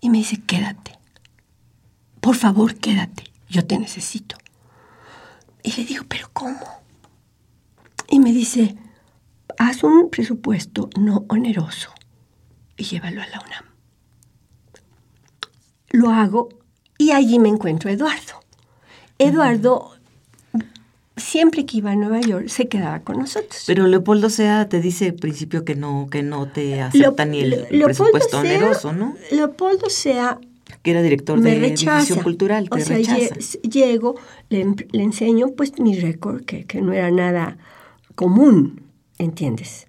Y 0.00 0.10
me 0.10 0.18
dice, 0.18 0.40
quédate. 0.42 0.98
Por 2.20 2.34
favor, 2.36 2.74
quédate. 2.74 3.24
Yo 3.48 3.64
te 3.66 3.78
necesito. 3.78 4.36
Y 5.62 5.72
le 5.72 5.84
digo, 5.84 6.04
¿pero 6.08 6.28
cómo? 6.32 6.58
Y 8.08 8.20
me 8.20 8.32
dice, 8.32 8.76
haz 9.58 9.82
un 9.82 10.10
presupuesto 10.10 10.90
no 10.98 11.24
oneroso 11.28 11.90
y 12.76 12.84
llévalo 12.84 13.22
a 13.22 13.26
la 13.26 13.40
UNAM. 13.40 13.64
Lo 15.90 16.10
hago 16.10 16.48
y 16.98 17.12
allí 17.12 17.38
me 17.38 17.48
encuentro 17.48 17.90
a 17.90 17.92
Eduardo. 17.92 18.40
Eduardo, 19.18 19.92
siempre 21.16 21.64
que 21.64 21.78
iba 21.78 21.92
a 21.92 21.96
Nueva 21.96 22.20
York, 22.20 22.48
se 22.48 22.68
quedaba 22.68 23.00
con 23.00 23.18
nosotros. 23.18 23.64
Pero 23.66 23.86
Leopoldo 23.86 24.28
Sea 24.28 24.68
te 24.68 24.80
dice 24.80 25.06
al 25.06 25.14
principio 25.14 25.64
que 25.64 25.74
no, 25.74 26.08
que 26.10 26.22
no 26.22 26.48
te 26.48 26.80
acepta 26.82 27.24
ni 27.24 27.40
el, 27.40 27.66
presupuesto 27.82 28.30
Sea- 28.30 28.40
oneroso, 28.40 28.92
¿no? 28.92 29.14
Leopoldo 29.30 29.88
Sea 29.88 30.38
Que 30.82 30.90
era 30.90 31.02
director 31.02 31.40
de 31.40 31.58
rechaza. 31.58 32.22
cultural, 32.22 32.68
te 32.68 32.82
o 32.82 32.84
sea, 32.84 32.96
rechaza. 32.98 33.34
lle- 33.36 33.60
llego, 33.70 34.16
le, 34.50 34.66
le 34.92 35.02
enseño 35.02 35.48
pues 35.56 35.78
mi 35.78 35.98
récord, 35.98 36.44
que, 36.44 36.64
que 36.64 36.82
no 36.82 36.92
era 36.92 37.10
nada 37.10 37.56
común, 38.14 38.82
¿entiendes? 39.18 39.86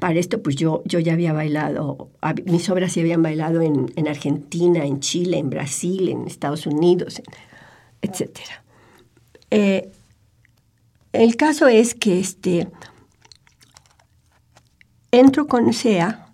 Para 0.00 0.18
esto, 0.18 0.42
pues 0.42 0.56
yo, 0.56 0.82
yo 0.86 0.98
ya 0.98 1.12
había 1.12 1.32
bailado, 1.32 2.10
mis 2.46 2.70
obras 2.70 2.92
se 2.92 3.00
habían 3.00 3.22
bailado 3.22 3.60
en, 3.60 3.92
en 3.96 4.08
Argentina, 4.08 4.84
en 4.84 5.00
Chile, 5.00 5.38
en 5.38 5.50
Brasil, 5.50 6.08
en 6.08 6.26
Estados 6.26 6.66
Unidos, 6.66 7.20
etcétera. 8.00 8.64
Eh, 9.50 9.90
el 11.12 11.36
caso 11.36 11.68
es 11.68 11.94
que 11.94 12.18
este, 12.18 12.68
entro 15.10 15.46
con 15.46 15.72
SEA, 15.74 16.32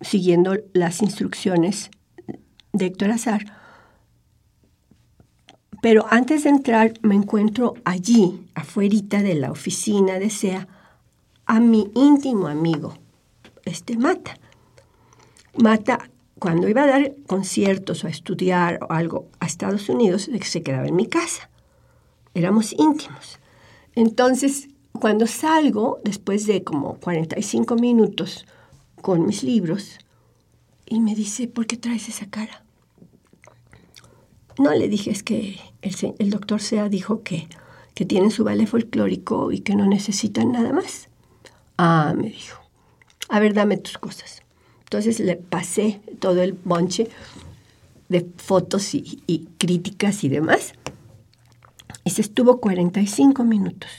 siguiendo 0.00 0.56
las 0.72 1.02
instrucciones 1.02 1.90
de 2.72 2.86
Héctor 2.86 3.10
Azar, 3.10 3.63
pero 5.84 6.06
antes 6.08 6.44
de 6.44 6.48
entrar 6.48 6.94
me 7.02 7.14
encuentro 7.14 7.74
allí, 7.84 8.48
afuera 8.54 9.20
de 9.22 9.34
la 9.34 9.50
oficina 9.50 10.18
de 10.18 10.30
SEA, 10.30 10.66
a 11.44 11.60
mi 11.60 11.90
íntimo 11.94 12.48
amigo, 12.48 12.94
este 13.66 13.98
Mata. 13.98 14.38
Mata, 15.58 16.08
cuando 16.38 16.70
iba 16.70 16.84
a 16.84 16.86
dar 16.86 17.12
conciertos 17.26 18.02
o 18.02 18.06
a 18.06 18.10
estudiar 18.10 18.78
o 18.82 18.92
algo 18.94 19.28
a 19.40 19.44
Estados 19.44 19.90
Unidos, 19.90 20.30
se 20.42 20.62
quedaba 20.62 20.86
en 20.86 20.96
mi 20.96 21.06
casa. 21.06 21.50
Éramos 22.32 22.72
íntimos. 22.72 23.38
Entonces, 23.94 24.68
cuando 24.98 25.26
salgo, 25.26 26.00
después 26.02 26.46
de 26.46 26.64
como 26.64 26.94
45 26.94 27.76
minutos 27.76 28.46
con 29.02 29.26
mis 29.26 29.42
libros, 29.42 29.98
y 30.86 31.00
me 31.00 31.14
dice, 31.14 31.46
¿por 31.46 31.66
qué 31.66 31.76
traes 31.76 32.08
esa 32.08 32.24
cara? 32.30 32.63
No, 34.58 34.72
le 34.72 34.88
dije, 34.88 35.10
es 35.10 35.22
que 35.22 35.60
el, 35.82 36.30
doctor 36.30 36.60
Sea 36.60 36.88
dijo 36.88 37.22
que, 37.22 37.48
que 37.94 38.04
tienen 38.04 38.30
su 38.30 38.44
ballet 38.44 38.66
folclórico 38.66 39.52
y 39.52 39.60
que 39.60 39.74
no 39.74 39.86
necesitan 39.86 40.52
nada 40.52 40.72
más. 40.72 41.08
Ah, 41.76 42.14
me 42.16 42.30
dijo, 42.30 42.60
a 43.28 43.40
ver, 43.40 43.54
dame 43.54 43.76
tus 43.76 43.98
cosas. 43.98 44.42
Entonces 44.84 45.18
le 45.18 45.36
pasé 45.36 46.00
todo 46.20 46.42
el 46.42 46.52
bonche 46.52 47.08
de 48.08 48.26
fotos 48.36 48.94
y, 48.94 49.22
y 49.26 49.48
críticas 49.58 50.22
y 50.22 50.28
demás. 50.28 50.72
Y 52.04 52.10
se 52.10 52.20
estuvo 52.20 52.60
45 52.60 53.44
minutos 53.44 53.90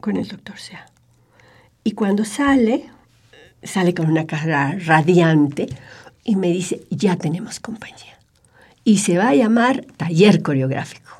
con 0.00 0.16
el 0.16 0.28
doctor 0.28 0.58
Sea. 0.58 0.86
Y 1.84 1.92
cuando 1.92 2.24
sale, 2.24 2.88
sale 3.62 3.92
con 3.92 4.08
una 4.08 4.26
cara 4.26 4.76
radiante 4.78 5.66
y 6.24 6.36
me 6.36 6.48
dice, 6.48 6.82
ya 6.90 7.16
tenemos 7.16 7.60
compañía. 7.60 8.18
Y 8.84 8.98
se 8.98 9.18
va 9.18 9.28
a 9.28 9.34
llamar 9.34 9.86
taller 9.96 10.42
coreográfico. 10.42 11.10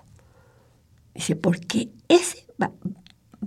Dice, 1.14 1.36
porque 1.36 1.90
ese 2.08 2.46
va, 2.60 2.72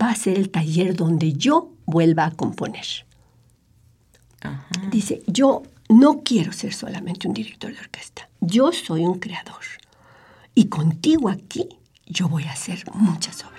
a 0.09 0.15
ser 0.15 0.37
el 0.37 0.49
taller 0.49 0.95
donde 0.95 1.33
yo 1.33 1.73
vuelva 1.85 2.25
a 2.25 2.31
componer. 2.31 2.85
Dice, 4.91 5.23
yo 5.25 5.63
no 5.89 6.21
quiero 6.23 6.51
ser 6.51 6.73
solamente 6.73 7.27
un 7.27 7.33
director 7.33 7.73
de 7.73 7.79
orquesta, 7.79 8.29
yo 8.41 8.71
soy 8.71 9.05
un 9.05 9.19
creador. 9.19 9.63
Y 10.53 10.65
contigo 10.65 11.29
aquí 11.29 11.67
yo 12.05 12.29
voy 12.29 12.43
a 12.43 12.51
hacer 12.51 12.83
muchas 12.93 13.43
obras. 13.43 13.55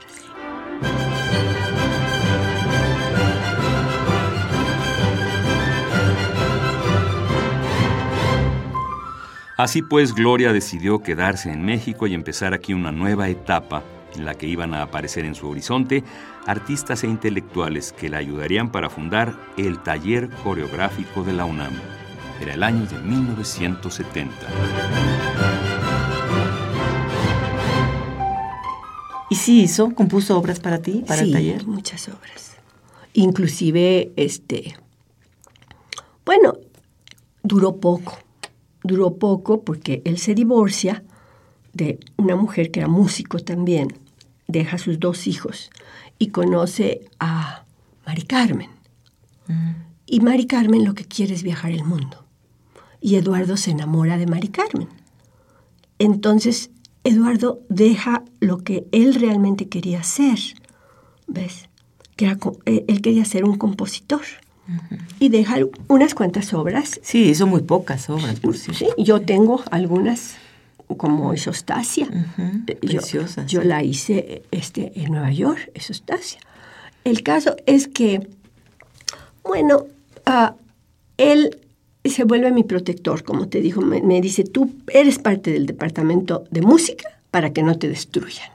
Así 9.56 9.80
pues, 9.80 10.14
Gloria 10.14 10.52
decidió 10.52 11.02
quedarse 11.02 11.50
en 11.50 11.64
México 11.64 12.06
y 12.06 12.12
empezar 12.12 12.52
aquí 12.52 12.75
una 12.75 12.92
nueva 12.92 13.30
etapa 13.30 13.82
en 14.14 14.26
la 14.26 14.34
que 14.34 14.46
iban 14.46 14.75
a 14.75 14.82
aparecer 14.82 15.25
en 15.25 15.34
su 15.34 15.48
horizonte 15.48 16.04
artistas 16.46 17.04
e 17.04 17.06
intelectuales 17.06 17.92
que 17.92 18.10
la 18.10 18.18
ayudarían 18.18 18.70
para 18.70 18.90
fundar 18.90 19.34
el 19.56 19.82
Taller 19.82 20.28
Coreográfico 20.44 21.22
de 21.22 21.32
la 21.32 21.46
UNAM. 21.46 21.72
Era 22.38 22.52
el 22.52 22.62
año 22.62 22.84
de 22.84 22.98
1970. 22.98 24.34
¿Y 29.30 29.36
sí 29.36 29.62
hizo? 29.62 29.94
¿Compuso 29.94 30.36
obras 30.38 30.60
para 30.60 30.82
ti, 30.82 31.02
para 31.06 31.22
el 31.22 31.32
taller? 31.32 31.66
muchas 31.66 32.08
obras. 32.08 32.56
Inclusive, 33.14 34.12
este, 34.16 34.76
bueno, 36.26 36.58
duró 37.42 37.76
poco 37.76 38.18
duró 38.86 39.16
poco 39.16 39.62
porque 39.62 40.02
él 40.04 40.18
se 40.18 40.34
divorcia 40.34 41.02
de 41.72 42.00
una 42.16 42.36
mujer 42.36 42.70
que 42.70 42.80
era 42.80 42.88
músico 42.88 43.38
también, 43.38 43.88
deja 44.48 44.76
a 44.76 44.78
sus 44.78 44.98
dos 44.98 45.26
hijos 45.26 45.70
y 46.18 46.28
conoce 46.28 47.02
a 47.20 47.64
Mari 48.06 48.22
Carmen. 48.22 48.70
Mm. 49.48 49.70
Y 50.06 50.20
Mari 50.20 50.46
Carmen 50.46 50.84
lo 50.84 50.94
que 50.94 51.04
quiere 51.04 51.34
es 51.34 51.42
viajar 51.42 51.72
el 51.72 51.84
mundo. 51.84 52.25
Y 53.00 53.16
Eduardo 53.16 53.56
se 53.56 53.72
enamora 53.72 54.16
de 54.16 54.26
Mari 54.26 54.49
Carmen. 54.49 54.88
Entonces, 55.99 56.70
Eduardo 57.04 57.60
deja 57.68 58.25
lo 58.40 58.58
que 58.58 58.86
él 58.92 59.14
realmente 59.14 59.68
quería 59.68 60.02
ser. 60.02 60.38
¿Ves? 61.26 61.68
Que 62.16 62.36
eh, 62.64 62.84
él 62.88 63.02
quería 63.02 63.25
ser 63.25 63.44
un 63.44 63.58
compositor 63.58 64.22
y 65.18 65.28
deja 65.28 65.56
unas 65.88 66.14
cuantas 66.14 66.52
obras. 66.54 67.00
Sí, 67.02 67.24
hizo 67.30 67.46
muy 67.46 67.62
pocas 67.62 68.08
obras, 68.10 68.40
por 68.40 68.56
cierto. 68.56 68.78
Sí, 68.78 69.02
yo 69.02 69.20
tengo 69.20 69.62
algunas 69.70 70.36
como 70.96 71.34
Isostasia. 71.34 72.08
Eh, 72.66 72.78
yo, 72.82 73.00
yo, 73.46 73.62
la 73.62 73.82
hice 73.82 74.42
este, 74.50 74.92
en 75.00 75.12
Nueva 75.12 75.32
York, 75.32 75.70
Isostasia. 75.74 76.40
El 77.04 77.22
caso 77.22 77.56
es 77.66 77.88
que, 77.88 78.28
bueno, 79.42 79.86
uh, 80.26 80.54
él 81.16 81.58
se 82.04 82.24
vuelve 82.24 82.52
mi 82.52 82.62
protector, 82.62 83.24
como 83.24 83.48
te 83.48 83.60
dijo, 83.60 83.80
me, 83.80 84.00
me, 84.02 84.20
dice, 84.20 84.44
tú 84.44 84.72
eres 84.92 85.18
parte 85.18 85.50
del 85.50 85.66
departamento 85.66 86.44
de 86.50 86.62
música 86.62 87.20
para 87.30 87.52
que 87.52 87.62
no 87.62 87.78
te 87.78 87.88
destruyan. 87.88 88.50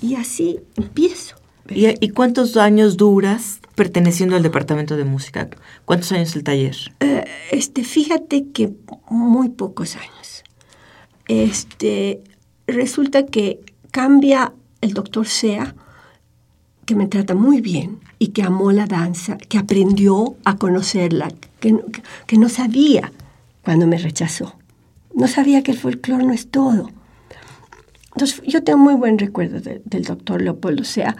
Y 0.00 0.16
así 0.16 0.60
empiezo. 0.76 1.36
¿Y, 1.74 2.04
¿Y, 2.04 2.10
cuántos 2.10 2.56
años 2.56 2.96
duras 2.96 3.60
perteneciendo 3.74 4.36
al 4.36 4.42
departamento 4.42 4.96
de 4.96 5.04
música. 5.04 5.48
¿Cuántos 5.84 6.12
años 6.12 6.36
el 6.36 6.44
taller? 6.44 6.76
Eh, 7.00 7.24
este, 7.50 7.84
fíjate 7.84 8.48
que 8.52 8.72
muy 9.08 9.48
pocos 9.48 9.96
años. 9.96 10.44
Este, 11.28 12.22
resulta 12.66 13.26
que 13.26 13.60
cambia 13.90 14.52
el 14.80 14.92
doctor 14.92 15.26
Sea, 15.26 15.74
que 16.84 16.94
me 16.94 17.06
trata 17.06 17.34
muy 17.34 17.60
bien 17.60 18.00
y 18.18 18.28
que 18.28 18.42
amó 18.42 18.72
la 18.72 18.86
danza, 18.86 19.38
que 19.38 19.58
aprendió 19.58 20.36
a 20.44 20.56
conocerla, 20.56 21.32
que, 21.60 21.76
que, 22.26 22.36
no 22.36 22.48
sabía 22.48 23.12
cuando 23.64 23.86
me 23.86 23.98
rechazó. 23.98 24.56
No 25.14 25.28
sabía 25.28 25.62
que 25.62 25.72
el 25.72 25.78
folclore 25.78 26.24
no 26.24 26.32
es 26.32 26.48
todo. 26.48 26.90
Entonces, 28.14 28.42
yo 28.46 28.62
tengo 28.62 28.78
muy 28.78 28.94
buen 28.94 29.18
recuerdo 29.18 29.60
del 29.60 30.04
doctor 30.04 30.42
Leopoldo 30.42 30.84
Sea 30.84 31.16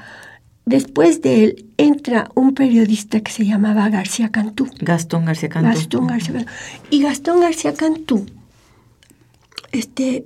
Después 0.64 1.22
de 1.22 1.44
él 1.44 1.66
entra 1.77 2.31
un 2.35 2.55
periodista 2.55 3.20
que 3.20 3.33
se 3.33 3.44
llamaba 3.44 3.88
García 3.88 4.31
Cantú. 4.31 4.68
Gastón 4.79 5.25
García 5.25 5.48
Cantú. 5.48 5.68
Gastón 5.68 6.07
García 6.07 6.33
Cantú. 6.35 6.53
Y 6.90 7.03
Gastón 7.03 7.40
García 7.40 7.75
Cantú, 7.75 8.27
este, 9.72 10.25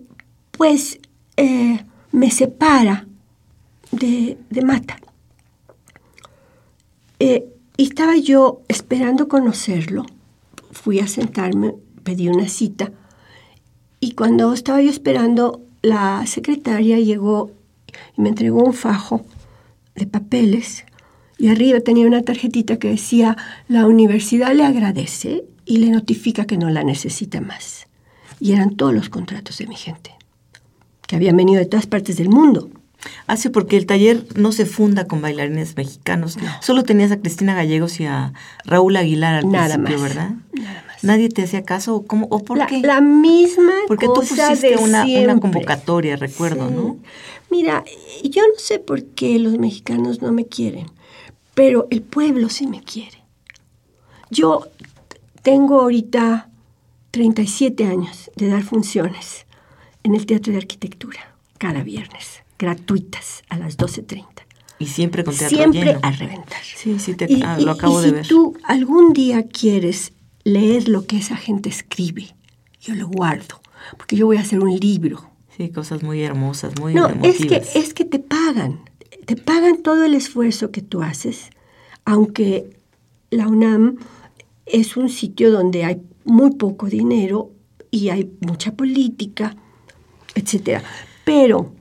pues 0.51 0.99
eh, 1.37 1.85
me 2.12 2.31
separa 2.31 3.07
de, 3.92 4.37
Mata. 4.62 4.99
Eh, 7.18 7.46
y 7.79 7.85
estaba 7.85 8.16
yo 8.16 8.61
esperando 8.68 9.29
conocerlo. 9.29 10.05
Fui 10.70 11.01
a 11.01 11.07
sentarme, 11.07 11.75
pedí 12.03 12.29
una 12.29 12.49
cita. 12.49 12.92
Y 14.01 14.12
cuando 14.12 14.53
estaba 14.53 14.83
yo 14.83 14.90
esperando, 14.90 15.62
la 15.81 16.27
secretaria 16.27 16.99
llegó 16.99 17.51
y 18.16 18.20
me 18.20 18.29
entregó 18.29 18.62
un 18.62 18.75
fajo 18.75 19.25
de 19.96 20.06
papeles 20.06 20.85
y 21.38 21.48
arriba 21.48 21.80
tenía 21.80 22.06
una 22.06 22.22
tarjetita 22.22 22.78
que 22.78 22.88
decía, 22.88 23.37
la 23.68 23.87
universidad 23.87 24.54
le 24.54 24.64
agradece 24.64 25.44
y 25.64 25.78
le 25.78 25.90
notifica 25.90 26.46
que 26.46 26.56
no 26.56 26.70
la 26.70 26.82
necesita 26.85 27.40
más. 27.40 27.87
Y 28.40 28.52
eran 28.52 28.76
todos 28.76 28.94
los 28.94 29.09
contratos 29.09 29.59
de 29.59 29.66
mi 29.66 29.76
gente, 29.76 30.12
que 31.06 31.16
habían 31.16 31.37
venido 31.37 31.59
de 31.59 31.66
todas 31.66 31.87
partes 31.87 32.16
del 32.16 32.28
mundo. 32.28 32.70
Ah, 33.26 33.37
sí, 33.37 33.50
porque 33.50 33.76
el 33.76 33.87
taller 33.87 34.24
no 34.37 34.50
se 34.52 34.66
funda 34.66 35.06
con 35.06 35.20
bailarines 35.20 35.76
mexicanos. 35.76 36.38
Solo 36.61 36.82
tenías 36.82 37.12
a 37.12 37.18
Cristina 37.20 37.54
Gallegos 37.54 38.00
y 38.00 38.06
a 38.06 38.32
Raúl 38.64 38.96
Aguilar 38.96 39.35
al 39.35 39.50
Nada 39.50 39.74
principio, 39.76 39.98
más. 39.98 40.09
¿verdad? 40.09 40.30
Nada 40.54 40.85
más. 40.87 41.04
¿Nadie 41.04 41.28
te 41.28 41.42
hacía 41.44 41.62
caso? 41.62 42.04
¿Cómo, 42.06 42.26
¿O 42.30 42.42
por 42.42 42.59
la, 42.59 42.66
qué? 42.66 42.80
La 42.80 43.00
misma 43.00 43.72
Porque 43.87 44.06
tú 44.06 44.14
cosa 44.14 44.48
pusiste 44.48 44.70
de 44.70 44.76
una, 44.78 45.04
una 45.04 45.38
convocatoria, 45.38 46.16
recuerdo, 46.16 46.68
Sí. 46.68 46.74
¿no? 46.74 46.96
Mira, 47.50 47.85
yo 48.24 48.42
no 48.42 48.59
sé 48.59 48.78
por 48.78 49.04
qué 49.04 49.38
los 49.38 49.59
mexicanos 49.59 50.20
no 50.22 50.32
me 50.32 50.46
quieren, 50.46 50.87
pero 51.54 51.87
el 51.90 52.02
pueblo 52.02 52.48
sí 52.48 52.66
me 52.66 52.82
quiere. 52.82 53.22
Yo 54.30 54.66
tengo 55.42 55.80
ahorita 55.80 56.50
37 57.12 57.85
años 57.87 58.30
de 58.37 58.48
dar 58.48 58.62
funciones 58.62 59.46
en 60.02 60.14
el 60.14 60.26
Teatro 60.26 60.52
de 60.52 60.59
Arquitectura, 60.59 61.35
cada 61.59 61.82
viernes, 61.82 62.42
gratuitas, 62.59 63.42
a 63.48 63.59
las 63.59 63.76
12.30. 63.78 64.26
Y 64.78 64.87
siempre 64.87 65.24
con 65.24 65.35
teatro 65.35 65.56
Siempre 65.56 65.85
lleno. 65.85 66.00
a 66.02 66.11
reventar. 66.11 66.62
Sí, 66.62 66.98
sí, 66.98 67.14
te, 67.14 67.32
Y, 67.32 67.42
ah, 67.42 67.59
lo 67.59 67.70
acabo 67.70 68.00
y 68.00 68.02
de 68.02 68.09
si 68.09 68.14
ver. 68.14 68.26
tú 68.28 68.56
algún 68.64 69.12
día 69.14 69.46
quieres 69.46 70.12
leer 70.44 70.88
lo 70.88 71.06
que 71.06 71.16
esa 71.16 71.37
gente 71.37 71.70
escribe, 71.70 72.37
yo 72.80 72.94
lo 72.94 73.09
guardo, 73.09 73.61
porque 73.96 74.16
yo 74.16 74.26
voy 74.26 74.37
a 74.37 74.40
hacer 74.40 74.61
un 74.61 74.76
libro. 74.78 75.30
Sí, 75.57 75.71
cosas 75.71 76.03
muy 76.03 76.23
hermosas, 76.23 76.79
muy 76.79 76.92
No, 76.95 77.07
es 77.07 77.12
que, 77.38 77.45
emotivas. 77.45 77.77
es 77.77 77.95
que 77.95 78.05
te 78.05 78.19
pagan. 78.19 78.81
te 79.25 79.37
pagan 79.37 79.83
todo 79.83 80.05
el 80.05 80.14
esfuerzo 80.14 80.71
que 80.71 80.83
tú 80.83 81.03
haces, 81.03 81.51
aunque 82.05 82.79
la 83.31 83.49
UNAM 83.49 83.97
es 84.66 84.97
un 84.97 85.09
sitio 85.09 85.51
donde 85.51 85.85
hay 85.85 86.03
muy 86.25 86.53
poco 86.53 86.87
dinero 86.87 87.51
y 87.90 88.11
hay 88.11 88.31
mucha 88.40 88.73
política, 88.73 89.57
etc. 90.35 90.83
Pero 91.25 91.73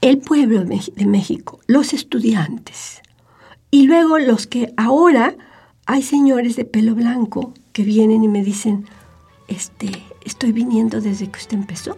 el 0.00 0.18
pueblo 0.18 0.64
de 0.64 1.06
México, 1.06 1.60
los 1.66 1.92
estudiantes, 1.92 3.02
y 3.70 3.86
luego 3.86 4.18
los 4.18 4.46
que 4.46 4.72
ahora 4.76 5.36
hay 5.86 6.02
señores 6.02 6.56
de 6.56 6.64
pelo 6.64 6.94
blanco 6.94 7.52
que 7.72 7.82
vienen 7.84 8.24
y 8.24 8.28
me 8.28 8.42
dicen, 8.42 8.86
este, 9.48 10.02
estoy 10.24 10.52
viniendo 10.52 11.00
desde 11.00 11.28
que 11.30 11.38
usted 11.38 11.58
empezó. 11.58 11.94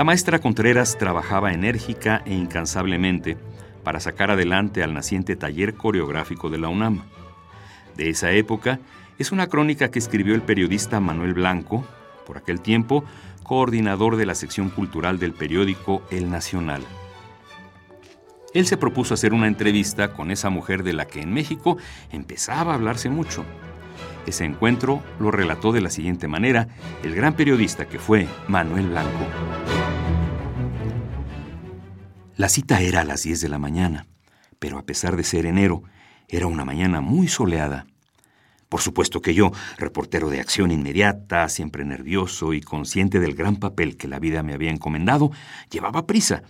La 0.00 0.04
maestra 0.04 0.38
Contreras 0.38 0.96
trabajaba 0.96 1.52
enérgica 1.52 2.22
e 2.24 2.32
incansablemente 2.32 3.36
para 3.84 4.00
sacar 4.00 4.30
adelante 4.30 4.82
al 4.82 4.94
naciente 4.94 5.36
taller 5.36 5.74
coreográfico 5.74 6.48
de 6.48 6.56
la 6.56 6.70
UNAM. 6.70 7.02
De 7.96 8.08
esa 8.10 8.30
época 8.32 8.80
es 9.18 9.32
una 9.32 9.48
crónica 9.48 9.90
que 9.90 9.98
escribió 9.98 10.34
el 10.34 10.42
periodista 10.42 11.00
Manuel 11.00 11.34
Blanco, 11.34 11.84
por 12.26 12.38
aquel 12.38 12.60
tiempo 12.60 13.04
coordinador 13.42 14.16
de 14.16 14.26
la 14.26 14.34
sección 14.34 14.70
cultural 14.70 15.18
del 15.18 15.32
periódico 15.32 16.02
El 16.10 16.30
Nacional. 16.30 16.82
Él 18.54 18.66
se 18.66 18.76
propuso 18.76 19.14
hacer 19.14 19.32
una 19.32 19.46
entrevista 19.46 20.12
con 20.12 20.30
esa 20.30 20.50
mujer 20.50 20.82
de 20.82 20.92
la 20.92 21.06
que 21.06 21.20
en 21.20 21.32
México 21.32 21.76
empezaba 22.12 22.72
a 22.72 22.74
hablarse 22.76 23.08
mucho. 23.08 23.44
Ese 24.26 24.44
encuentro 24.44 25.02
lo 25.18 25.30
relató 25.30 25.72
de 25.72 25.80
la 25.80 25.90
siguiente 25.90 26.28
manera 26.28 26.68
el 27.02 27.14
gran 27.14 27.34
periodista 27.34 27.86
que 27.86 27.98
fue 27.98 28.28
Manuel 28.48 28.88
Blanco. 28.88 29.26
La 32.36 32.48
cita 32.48 32.80
era 32.80 33.02
a 33.02 33.04
las 33.04 33.22
10 33.22 33.40
de 33.40 33.48
la 33.48 33.58
mañana, 33.58 34.06
pero 34.58 34.78
a 34.78 34.82
pesar 34.82 35.16
de 35.16 35.24
ser 35.24 35.46
enero, 35.46 35.82
era 36.30 36.46
una 36.46 36.64
mañana 36.64 37.00
muy 37.00 37.28
soleada. 37.28 37.86
Por 38.68 38.80
supuesto 38.80 39.20
que 39.20 39.34
yo, 39.34 39.50
reportero 39.78 40.30
de 40.30 40.40
acción 40.40 40.70
inmediata, 40.70 41.48
siempre 41.48 41.84
nervioso 41.84 42.54
y 42.54 42.60
consciente 42.60 43.18
del 43.18 43.34
gran 43.34 43.56
papel 43.56 43.96
que 43.96 44.06
la 44.06 44.20
vida 44.20 44.44
me 44.44 44.54
había 44.54 44.70
encomendado, 44.70 45.32
llevaba 45.70 46.06
prisa. 46.06 46.42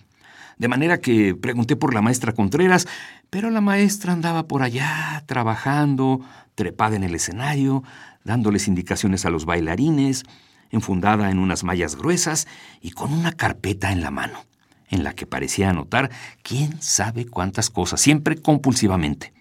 De 0.59 0.69
manera 0.69 1.01
que 1.01 1.35
pregunté 1.35 1.77
por 1.77 1.95
la 1.95 2.03
maestra 2.03 2.35
Contreras, 2.35 2.87
pero 3.31 3.49
la 3.49 3.63
maestra 3.63 4.13
andaba 4.13 4.47
por 4.47 4.63
allá, 4.63 5.25
trabajando, 5.25 6.21
trepada 6.55 6.97
en 6.97 7.05
el 7.05 7.15
escenario, 7.15 7.83
dándoles 8.23 8.69
indicaciones 8.69 9.25
a 9.25 9.31
los 9.31 9.47
bailarines, 9.47 10.25
enfundada 10.71 11.31
en 11.31 11.39
unas 11.39 11.65
mallas 11.65 11.97
gruesas 11.97 12.47
y 12.83 12.91
con 12.91 13.15
una 13.15 13.33
carpeta 13.33 13.93
en 13.93 14.03
la 14.03 14.11
mano 14.11 14.45
en 14.91 15.05
la 15.05 15.15
que 15.15 15.25
parecía 15.25 15.71
anotar 15.71 16.11
quién 16.43 16.83
sabe 16.83 17.25
cuántas 17.25 17.71
cosas, 17.71 18.01
siempre 18.01 18.37
compulsivamente. 18.37 19.33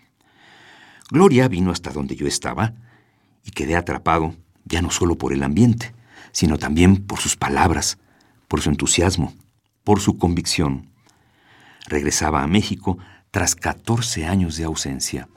Gloria 1.11 1.47
vino 1.47 1.71
hasta 1.71 1.91
donde 1.91 2.15
yo 2.15 2.27
estaba 2.27 2.73
y 3.43 3.51
quedé 3.51 3.75
atrapado 3.75 4.35
ya 4.65 4.81
no 4.81 4.91
solo 4.91 5.17
por 5.17 5.33
el 5.33 5.43
ambiente, 5.43 5.93
sino 6.31 6.57
también 6.57 6.97
por 7.05 7.19
sus 7.19 7.35
palabras, 7.35 7.97
por 8.47 8.61
su 8.61 8.69
entusiasmo, 8.69 9.33
por 9.83 9.99
su 9.99 10.17
convicción. 10.17 10.89
Regresaba 11.87 12.43
a 12.43 12.47
México 12.47 12.99
tras 13.31 13.55
14 13.55 14.25
años 14.25 14.57
de 14.57 14.65
ausencia. 14.65 15.27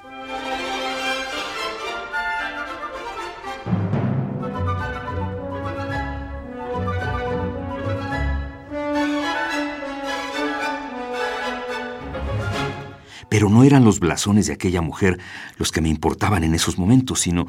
Pero 13.42 13.50
no 13.50 13.64
eran 13.64 13.85
los 13.85 13.98
blasones 13.98 14.46
de 14.46 14.52
aquella 14.52 14.83
mujer 14.83 15.18
los 15.59 15.72
que 15.72 15.81
me 15.81 15.88
importaban 15.88 16.44
en 16.44 16.55
esos 16.55 16.78
momentos, 16.78 17.18
sino 17.18 17.48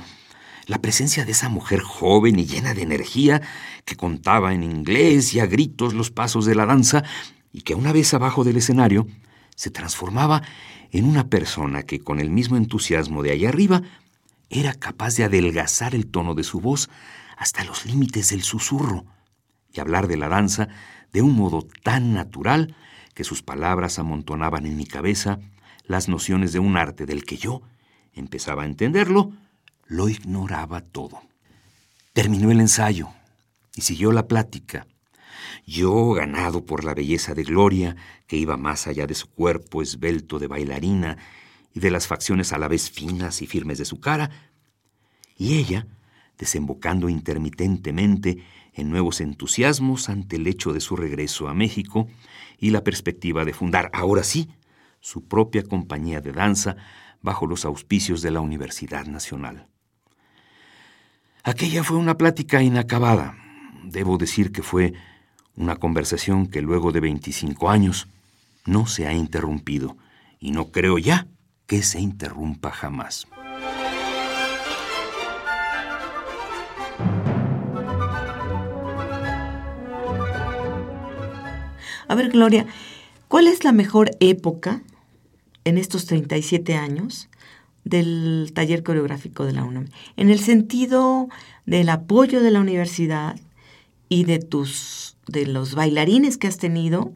la 0.66 0.82
presencia 0.82 1.24
de 1.24 1.34
esa 1.34 1.50
mujer 1.50 1.82
joven 1.82 2.40
y 2.40 2.48
llena 2.48 2.74
de 2.74 2.82
energía 2.82 3.44
que 3.86 3.96
contaba 3.96 4.56
en 4.56 4.64
inglés 4.64 5.36
y 5.36 5.40
a 5.40 5.46
gritos 5.46 5.94
los 5.94 6.10
pasos 6.10 6.48
de 6.48 6.56
la 6.56 6.66
danza 6.66 7.04
y 7.52 7.62
que 7.62 7.76
una 7.76 7.92
vez 7.92 8.12
abajo 8.16 8.44
del 8.44 8.58
escenario 8.58 9.06
se 9.56 9.70
transformaba 9.70 10.42
en 10.90 11.06
una 11.06 11.30
persona 11.30 11.84
que 11.84 12.00
con 12.00 12.20
el 12.20 12.32
mismo 12.32 12.58
entusiasmo 12.58 13.22
de 13.22 13.30
allá 13.30 13.50
arriba 13.50 13.84
era 14.50 14.74
capaz 14.74 15.16
de 15.16 15.26
adelgazar 15.26 15.94
el 15.94 16.08
tono 16.08 16.34
de 16.34 16.44
su 16.44 16.60
voz 16.60 16.90
hasta 17.38 17.64
los 17.66 17.86
límites 17.86 18.32
del 18.32 18.42
susurro 18.42 19.06
y 19.72 19.80
hablar 19.80 20.08
de 20.08 20.18
la 20.18 20.28
danza 20.28 20.70
de 21.12 21.22
un 21.22 21.36
modo 21.36 21.68
tan 21.84 22.16
natural 22.16 22.76
que 23.14 23.24
sus 23.24 23.44
palabras 23.44 24.00
amontonaban 24.00 24.66
en 24.66 24.76
mi 24.76 24.88
cabeza 24.88 25.38
las 25.86 26.08
nociones 26.08 26.54
de 26.54 26.60
un 26.60 26.78
arte 26.78 27.06
del 27.06 27.24
que 27.24 27.38
yo 27.38 27.62
empezaba 28.14 28.64
a 28.64 28.66
entenderlo, 28.66 29.34
lo 29.88 30.10
ignoraba 30.10 30.82
todo. 30.82 31.22
Terminó 32.14 32.52
el 32.52 32.60
ensayo 32.60 33.10
y 33.76 33.82
siguió 33.82 34.12
la 34.12 34.28
plática. 34.28 34.88
Yo, 35.66 36.12
ganado 36.14 36.66
por 36.66 36.84
la 36.84 36.94
belleza 36.94 37.34
de 37.34 37.44
Gloria, 37.44 37.96
que 38.28 38.38
iba 38.38 38.58
más 38.58 38.88
allá 38.88 39.08
de 39.08 39.16
su 39.16 39.30
cuerpo 39.30 39.82
esbelto 39.82 40.40
de 40.40 40.48
bailarina 40.48 41.18
y 41.74 41.80
de 41.80 41.92
las 41.92 42.08
facciones 42.08 42.54
a 42.54 42.58
la 42.58 42.68
vez 42.68 42.90
finas 42.90 43.42
y 43.42 43.48
firmes 43.48 43.78
de 43.78 43.86
su 43.86 44.00
cara, 44.00 44.30
y 45.38 45.58
ella, 45.58 45.88
desembocando 46.38 47.10
intermitentemente 47.10 48.44
en 48.74 48.90
nuevos 48.90 49.22
entusiasmos 49.22 50.10
ante 50.10 50.36
el 50.36 50.48
hecho 50.48 50.74
de 50.74 50.80
su 50.80 50.96
regreso 50.96 51.48
a 51.48 51.54
México 51.54 52.08
y 52.60 52.72
la 52.72 52.84
perspectiva 52.84 53.46
de 53.46 53.54
fundar, 53.54 53.90
ahora 53.94 54.24
sí, 54.24 54.50
su 55.04 55.28
propia 55.28 55.64
compañía 55.64 56.22
de 56.22 56.32
danza 56.32 56.78
bajo 57.22 57.46
los 57.46 57.66
auspicios 57.66 58.22
de 58.22 58.32
la 58.32 58.40
Universidad 58.40 59.06
Nacional. 59.06 59.68
Aquella 61.44 61.84
fue 61.84 61.98
una 61.98 62.18
plática 62.18 62.64
inacabada. 62.64 63.36
Debo 63.84 64.18
decir 64.18 64.54
que 64.54 64.64
fue 64.64 64.94
una 65.58 65.76
conversación 65.76 66.48
que 66.48 66.62
luego 66.62 66.94
de 66.94 67.02
25 67.02 67.70
años 67.70 68.08
no 68.66 68.88
se 68.88 69.06
ha 69.06 69.14
interrumpido 69.14 69.98
y 70.40 70.52
no 70.52 70.72
creo 70.72 70.98
ya 70.98 71.28
que 71.68 71.84
se 71.84 72.00
interrumpa 72.00 72.72
jamás. 72.72 73.28
A 82.08 82.16
ver, 82.16 82.30
Gloria, 82.30 82.68
¿cuál 83.28 83.48
es 83.48 83.66
la 83.66 83.74
mejor 83.74 84.12
época 84.22 84.82
en 85.66 85.78
estos 85.78 86.06
37 86.06 86.76
años 86.76 87.30
del 87.84 88.52
taller 88.54 88.84
coreográfico 88.84 89.46
de 89.46 89.54
la 89.54 89.64
UNAM, 89.64 89.88
en 90.16 90.30
el 90.30 90.40
sentido 90.40 91.28
del 91.66 91.90
apoyo 91.90 92.42
de 92.42 92.52
la 92.52 92.62
universidad 92.62 93.40
y 94.10 94.24
de 94.26 94.40
tus 94.40 95.18
de 95.28 95.46
los 95.46 95.76
bailarines 95.76 96.38
que 96.38 96.48
has 96.48 96.58
tenido 96.58 97.14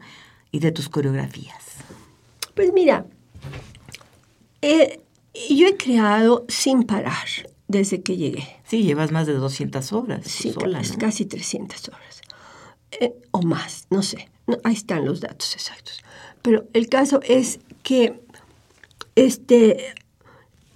y 0.50 0.60
de 0.60 0.72
tus 0.72 0.88
coreografías. 0.88 1.56
Pues 2.54 2.72
mira, 2.72 3.06
yo 4.62 5.66
he 5.66 5.76
creado 5.76 6.44
sin 6.48 6.84
parar 6.84 7.26
desde 7.68 8.02
que 8.02 8.16
llegué. 8.16 8.48
Sí, 8.64 8.82
llevas 8.82 9.12
más 9.12 9.26
de 9.26 9.34
200 9.34 9.92
horas. 9.92 10.26
Sí, 10.26 10.54
casi 10.98 11.26
300 11.26 11.88
horas. 11.88 12.22
Eh, 12.90 13.14
o 13.30 13.42
más, 13.42 13.86
no 13.90 14.02
sé. 14.02 14.30
ahí 14.64 14.74
están 14.74 15.04
los 15.04 15.20
datos 15.20 15.54
exactos. 15.54 16.02
Pero 16.42 16.66
el 16.72 16.88
caso 16.88 17.20
es 17.22 17.60
que 17.82 18.20
este, 19.26 19.94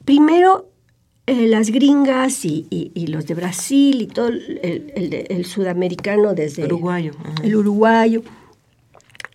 primero, 0.04 0.68
eh, 1.26 1.46
las 1.46 1.70
gringas 1.70 2.44
y, 2.44 2.90
los 3.06 3.26
de 3.26 3.34
Brasil 3.34 4.02
y 4.02 4.06
todo 4.08 4.28
el, 4.28 5.44
sudamericano 5.44 6.34
desde... 6.34 6.64
Uruguayo. 6.64 7.12
El 7.42 7.54
uruguayo. 7.54 8.22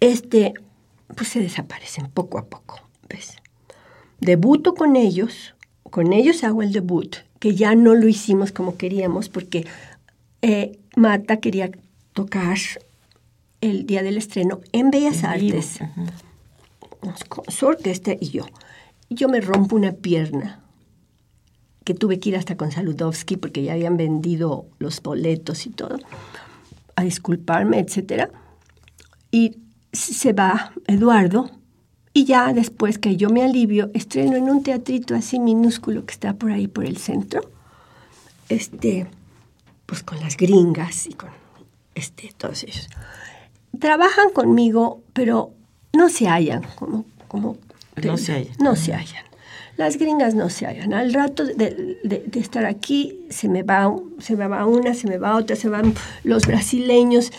Este, 0.02 0.54
pues 1.16 1.30
se 1.30 1.40
desaparecen 1.40 2.10
poco 2.10 2.38
a 2.38 2.46
poco, 2.46 2.82
¿ves? 3.10 3.38
Debuto 4.20 4.74
con 4.74 4.96
ellos, 4.96 5.56
con 5.90 6.12
ellos 6.12 6.44
hago 6.44 6.62
el 6.62 6.74
debut, 6.74 7.16
que 7.40 7.56
ya 7.56 7.76
no 7.76 7.96
lo 7.96 8.08
hicimos 8.08 8.52
como 8.52 8.78
queríamos 8.78 9.30
porque 9.30 9.66
eh, 10.42 10.78
Mata 10.96 11.38
quería 11.38 11.72
tocar 12.14 12.58
el 13.62 13.86
día 13.86 14.04
del 14.04 14.18
estreno 14.18 14.60
en 14.72 14.92
Bellas 14.92 15.24
Artes, 15.24 15.80
con 17.30 17.46
su 17.50 17.68
orquesta 17.68 18.12
y 18.20 18.30
yo 18.30 18.46
yo 19.10 19.30
me 19.30 19.42
rompo 19.42 19.76
una 19.76 19.94
pierna 19.94 20.62
que 21.84 21.94
tuve 21.94 22.20
que 22.20 22.30
ir 22.30 22.36
hasta 22.36 22.58
con 22.58 22.72
Saludowski 22.72 23.38
porque 23.38 23.64
ya 23.64 23.74
habían 23.74 23.96
vendido 23.96 24.66
los 24.80 25.02
boletos 25.02 25.66
y 25.66 25.70
todo, 25.70 25.98
a 26.96 27.04
disculparme, 27.04 27.80
etc. 27.80 28.30
Y 29.32 29.58
se 29.94 30.34
va 30.34 30.74
Eduardo 30.86 31.50
y 32.14 32.26
ya 32.26 32.52
después 32.52 32.98
que 32.98 33.16
yo 33.16 33.30
me 33.30 33.44
alivio, 33.44 33.92
estreno 33.94 34.36
en 34.36 34.50
un 34.50 34.64
teatrito 34.64 35.16
así 35.16 35.40
minúsculo 35.40 36.06
que 36.06 36.14
está 36.14 36.34
por 36.34 36.52
ahí 36.52 36.68
por 36.68 36.84
el 36.84 36.98
centro, 36.98 37.42
este, 38.50 39.08
pues 39.86 40.04
con 40.04 40.20
las 40.20 40.36
gringas 40.36 41.08
y 41.08 41.14
con 41.14 41.30
este, 41.96 42.34
todos 42.36 42.64
ellos. 42.64 42.90
Trabajan 43.80 44.32
conmigo, 44.32 45.04
pero 45.14 45.52
no 45.94 46.10
se 46.10 46.28
hallan, 46.28 46.64
como, 46.76 47.06
como 47.28 47.58
no 48.04 48.18
se 48.18 48.34
hallan. 48.34 48.56
No 48.60 48.76
se 48.76 48.94
hallan. 48.94 49.24
Las 49.78 49.98
gringas 49.98 50.34
no 50.34 50.50
se 50.50 50.66
hallan. 50.66 50.94
Al 50.94 51.14
rato 51.14 51.46
de, 51.46 52.00
de, 52.04 52.40
estar 52.40 52.66
aquí, 52.66 53.20
se 53.30 53.48
me, 53.48 53.62
va, 53.62 53.96
se 54.20 54.36
me 54.36 54.48
va 54.48 54.66
una, 54.66 54.96
se 54.96 55.08
me 55.08 55.18
va 55.18 55.36
otra, 55.36 55.56
se 55.56 55.70
van 55.70 55.94
los 56.24 56.48
brasileños, 56.48 57.32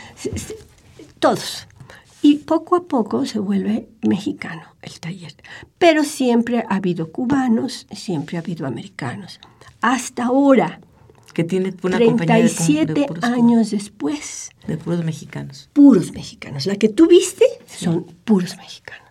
todos. 1.18 1.66
Y 2.22 2.36
poco 2.36 2.76
a 2.76 2.84
poco 2.84 3.26
se 3.26 3.40
vuelve 3.40 3.88
mexicano 4.02 4.62
el 4.82 5.00
taller. 5.00 5.34
Pero 5.78 6.04
siempre 6.04 6.64
ha 6.68 6.76
habido 6.76 7.10
cubanos, 7.10 7.86
siempre 7.90 8.36
ha 8.36 8.40
habido 8.40 8.66
americanos. 8.66 9.40
Hasta 9.80 10.26
ahora, 10.26 10.80
que 11.34 11.44
tiene 11.44 11.72
una 11.82 11.98
37 11.98 13.06
años 13.22 13.70
después. 13.70 14.50
De 14.66 14.76
puros 14.76 15.04
mexicanos. 15.04 15.70
Puros 15.72 16.12
mexicanos. 16.12 16.66
La 16.66 16.76
que 16.76 16.88
tú 16.88 17.06
viste 17.06 17.44
son 17.66 18.04
puros 18.24 18.56
mexicanos. 18.56 19.07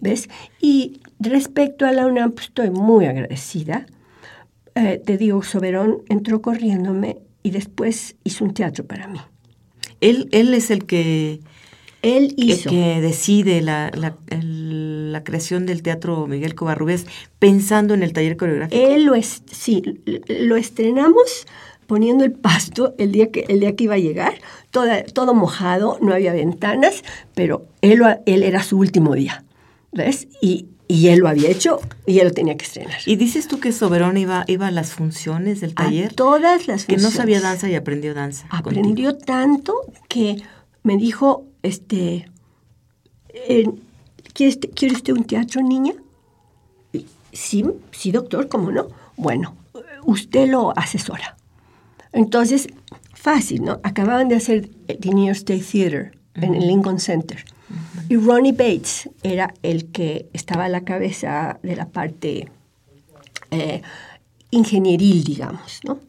¿Ves? 0.00 0.28
Y 0.60 1.00
respecto 1.18 1.86
a 1.86 1.92
la 1.92 2.06
UNAM, 2.06 2.32
pues, 2.32 2.46
estoy 2.46 2.70
muy 2.70 3.06
agradecida. 3.06 3.86
Eh, 4.74 5.00
te 5.04 5.18
digo, 5.18 5.42
Soberón 5.42 6.02
entró 6.08 6.40
corriéndome 6.40 7.18
y 7.42 7.50
después 7.50 8.16
hizo 8.24 8.44
un 8.44 8.54
teatro 8.54 8.84
para 8.84 9.08
mí. 9.08 9.20
Él, 10.00 10.28
él 10.32 10.54
es 10.54 10.70
el 10.70 10.86
que 10.86 11.40
él 12.02 12.34
hizo. 12.36 12.70
Que, 12.70 13.00
decide 13.00 13.60
la, 13.60 13.90
la, 13.94 15.22
creación 15.22 15.66
del 15.66 15.82
Teatro 15.82 16.26
Miguel 16.26 16.54
Covarrubias 16.54 17.04
pensando 17.38 17.92
en 17.92 18.02
el 18.02 18.14
taller 18.14 18.38
coreográfico. 18.38 18.82
Él 18.82 19.04
lo 19.04 19.14
es, 19.14 19.42
sí, 19.50 19.82
lo 20.28 20.56
estrenamos 20.56 21.46
poniendo 21.86 22.24
el 22.24 22.32
pasto 22.32 22.94
el 22.98 23.12
día 23.12 23.30
que, 23.30 23.44
el 23.48 23.60
día 23.60 23.76
que 23.76 23.84
iba 23.84 23.94
a 23.94 23.98
llegar, 23.98 24.34
todo 24.70 25.34
mojado, 25.34 25.98
no 26.00 26.14
había 26.14 26.32
ventanas, 26.32 27.02
pero 27.34 27.66
él, 27.82 28.00
él 28.26 28.42
era 28.44 28.62
su 28.62 28.78
último 28.78 29.14
día, 29.14 29.44
¿ves? 29.92 30.28
Y, 30.40 30.68
y 30.88 31.08
él 31.08 31.20
lo 31.20 31.28
había 31.28 31.50
hecho 31.50 31.80
y 32.06 32.18
él 32.18 32.28
lo 32.28 32.34
tenía 32.34 32.56
que 32.56 32.64
estrenar. 32.64 32.98
¿Y 33.06 33.16
dices 33.16 33.46
tú 33.46 33.60
que 33.60 33.72
Soberón 33.72 34.16
iba, 34.16 34.44
iba 34.48 34.66
a 34.66 34.70
las 34.70 34.92
funciones 34.92 35.60
del 35.60 35.74
taller? 35.74 36.10
A 36.10 36.14
todas 36.14 36.66
las 36.66 36.84
funciones. 36.84 36.86
Que 36.86 36.96
no 36.96 37.10
sabía 37.10 37.40
danza 37.40 37.68
y 37.68 37.74
aprendió 37.74 38.12
danza. 38.14 38.46
Aprendió 38.50 39.16
tanto 39.16 39.74
que 40.08 40.42
me 40.82 40.96
dijo, 40.96 41.46
este, 41.62 42.28
eh, 43.28 43.70
¿quiere, 44.34 44.94
usted 44.94 45.12
un 45.12 45.24
teatro, 45.24 45.62
niña? 45.62 45.94
Sí, 47.32 47.64
sí, 47.92 48.10
doctor, 48.10 48.48
¿cómo 48.48 48.72
no? 48.72 48.88
Bueno, 49.16 49.54
usted 50.04 50.48
lo 50.48 50.76
asesora. 50.76 51.36
Entonces, 52.12 52.66
fácil, 53.14 53.62
¿no? 53.62 53.78
Acababan 53.84 54.28
de 54.28 54.36
hacer 54.36 54.70
el 54.88 55.14
New 55.14 55.26
York 55.26 55.36
State 55.36 55.64
Theater 55.70 56.18
en 56.34 56.54
el 56.54 56.66
Lincoln 56.66 56.98
Center. 56.98 57.44
Y 58.08 58.16
Ronnie 58.16 58.52
Bates 58.52 59.08
era 59.22 59.54
el 59.62 59.86
que 59.86 60.28
estaba 60.32 60.64
a 60.64 60.68
la 60.68 60.84
cabeza 60.84 61.58
de 61.62 61.76
la 61.76 61.88
parte 61.88 62.48
eh, 63.50 63.82
ingenieril, 64.50 65.24
digamos, 65.24 65.80
¿no? 65.84 66.00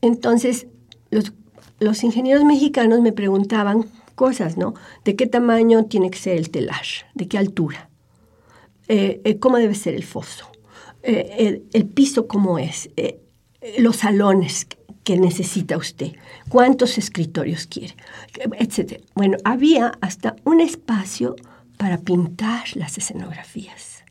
Entonces, 0.00 0.66
los, 1.10 2.04
ingenieros 2.04 2.44
mexicanos 2.44 3.00
me 3.00 3.12
preguntaban 3.12 3.86
cosas, 4.14 4.56
¿no? 4.56 4.74
¿De 5.04 5.16
qué 5.16 5.26
tamaño 5.26 5.86
tiene 5.86 6.10
que 6.10 6.18
ser 6.18 6.36
el 6.36 6.50
telar? 6.50 6.84
¿De 7.14 7.28
qué 7.28 7.38
altura? 7.38 7.88
Eh, 8.88 9.20
eh, 9.24 9.38
¿Cómo 9.38 9.58
debe 9.58 9.74
ser 9.74 9.94
el 9.94 10.04
foso? 10.04 10.46
Eh, 11.02 11.62
el, 11.72 11.86
piso 11.86 12.26
cómo 12.26 12.58
es? 12.58 12.90
los 13.78 13.96
salones 13.96 14.66
que 15.08 15.16
necesita 15.16 15.78
usted, 15.78 16.12
cuántos 16.50 16.98
escritorios 16.98 17.66
quiere, 17.66 17.94
etcétera. 18.58 19.00
Bueno, 19.14 19.38
había 19.42 19.92
hasta 20.02 20.36
un 20.44 20.60
espacio 20.60 21.34
para 21.78 21.96
pintar 21.96 22.64
las 22.74 22.98
escenografías 22.98 24.04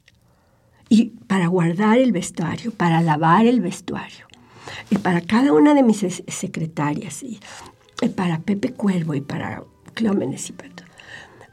y 0.90 1.12
para 1.28 1.46
guardar 1.46 2.00
el 2.00 2.14
vestuario, 2.14 2.72
para 2.72 3.04
lavar 3.04 3.46
el 3.46 3.62
vestuario. 3.62 4.26
Y 4.90 4.98
para 4.98 5.22
cada 5.22 5.54
una 5.54 5.76
de 5.76 5.84
mis 5.84 6.04
secretarias, 6.30 7.22
y 7.22 7.40
para 8.16 8.40
Pepe 8.40 8.74
Cuervo 8.74 9.14
y 9.14 9.22
para 9.22 9.62
Clómenes 9.94 10.50
y 10.50 10.54
Pato. 10.54 10.84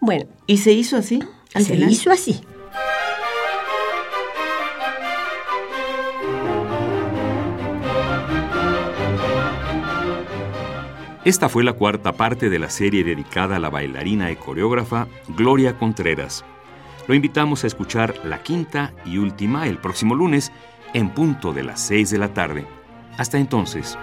Bueno. 0.00 0.24
¿Y 0.46 0.57
se 0.57 0.72
hizo 0.72 0.96
así? 0.96 1.22
se 1.54 1.76
hizo 1.76 2.11
así. 2.11 2.40
Esta 11.24 11.48
fue 11.48 11.64
la 11.64 11.72
cuarta 11.72 12.12
parte 12.12 12.50
de 12.50 12.58
la 12.58 12.68
serie 12.68 13.02
dedicada 13.02 13.56
a 13.56 13.58
la 13.58 13.70
bailarina 13.70 14.30
y 14.30 14.37
coreógrafa 14.37 15.06
Gloria 15.28 15.78
Contreras. 15.78 16.44
Lo 17.08 17.14
invitamos 17.14 17.64
a 17.64 17.66
escuchar 17.66 18.14
la 18.24 18.42
quinta 18.42 18.92
y 19.06 19.16
última 19.16 19.66
el 19.66 19.78
próximo 19.78 20.14
lunes 20.14 20.52
en 20.92 21.08
punto 21.08 21.54
de 21.54 21.62
las 21.62 21.80
seis 21.80 22.10
de 22.10 22.18
la 22.18 22.34
tarde. 22.34 22.66
Hasta 23.16 23.38
entonces. 23.38 23.96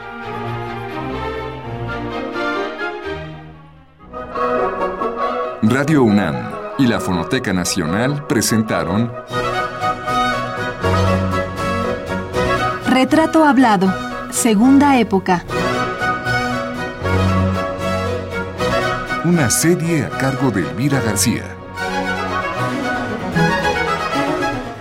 Radio 5.61 6.01
UNAM 6.03 6.35
y 6.79 6.87
la 6.87 6.99
Fonoteca 6.99 7.53
Nacional 7.53 8.25
presentaron 8.25 9.11
Retrato 12.87 13.45
Hablado, 13.45 13.93
Segunda 14.31 14.97
Época. 14.99 15.45
Una 19.23 19.51
serie 19.51 20.03
a 20.03 20.09
cargo 20.09 20.49
de 20.49 20.61
Elvira 20.61 20.99
García. 20.99 21.43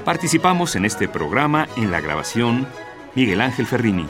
Participamos 0.03 0.77
en 0.77 0.87
este 0.87 1.09
programa 1.09 1.69
en 1.77 1.91
la 1.91 2.01
grabación 2.01 2.67
Miguel 3.15 3.43
Ángel 3.43 3.67
Ferrini, 3.67 4.07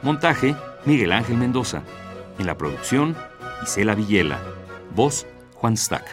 montaje 0.00 0.56
Miguel 0.86 1.12
Ángel 1.12 1.36
Mendoza, 1.36 1.82
en 2.38 2.46
la 2.46 2.56
producción 2.56 3.14
Isela 3.62 3.94
Villela, 3.94 4.40
voz 4.94 5.26
Juan 5.52 5.76
Stack. 5.76 6.04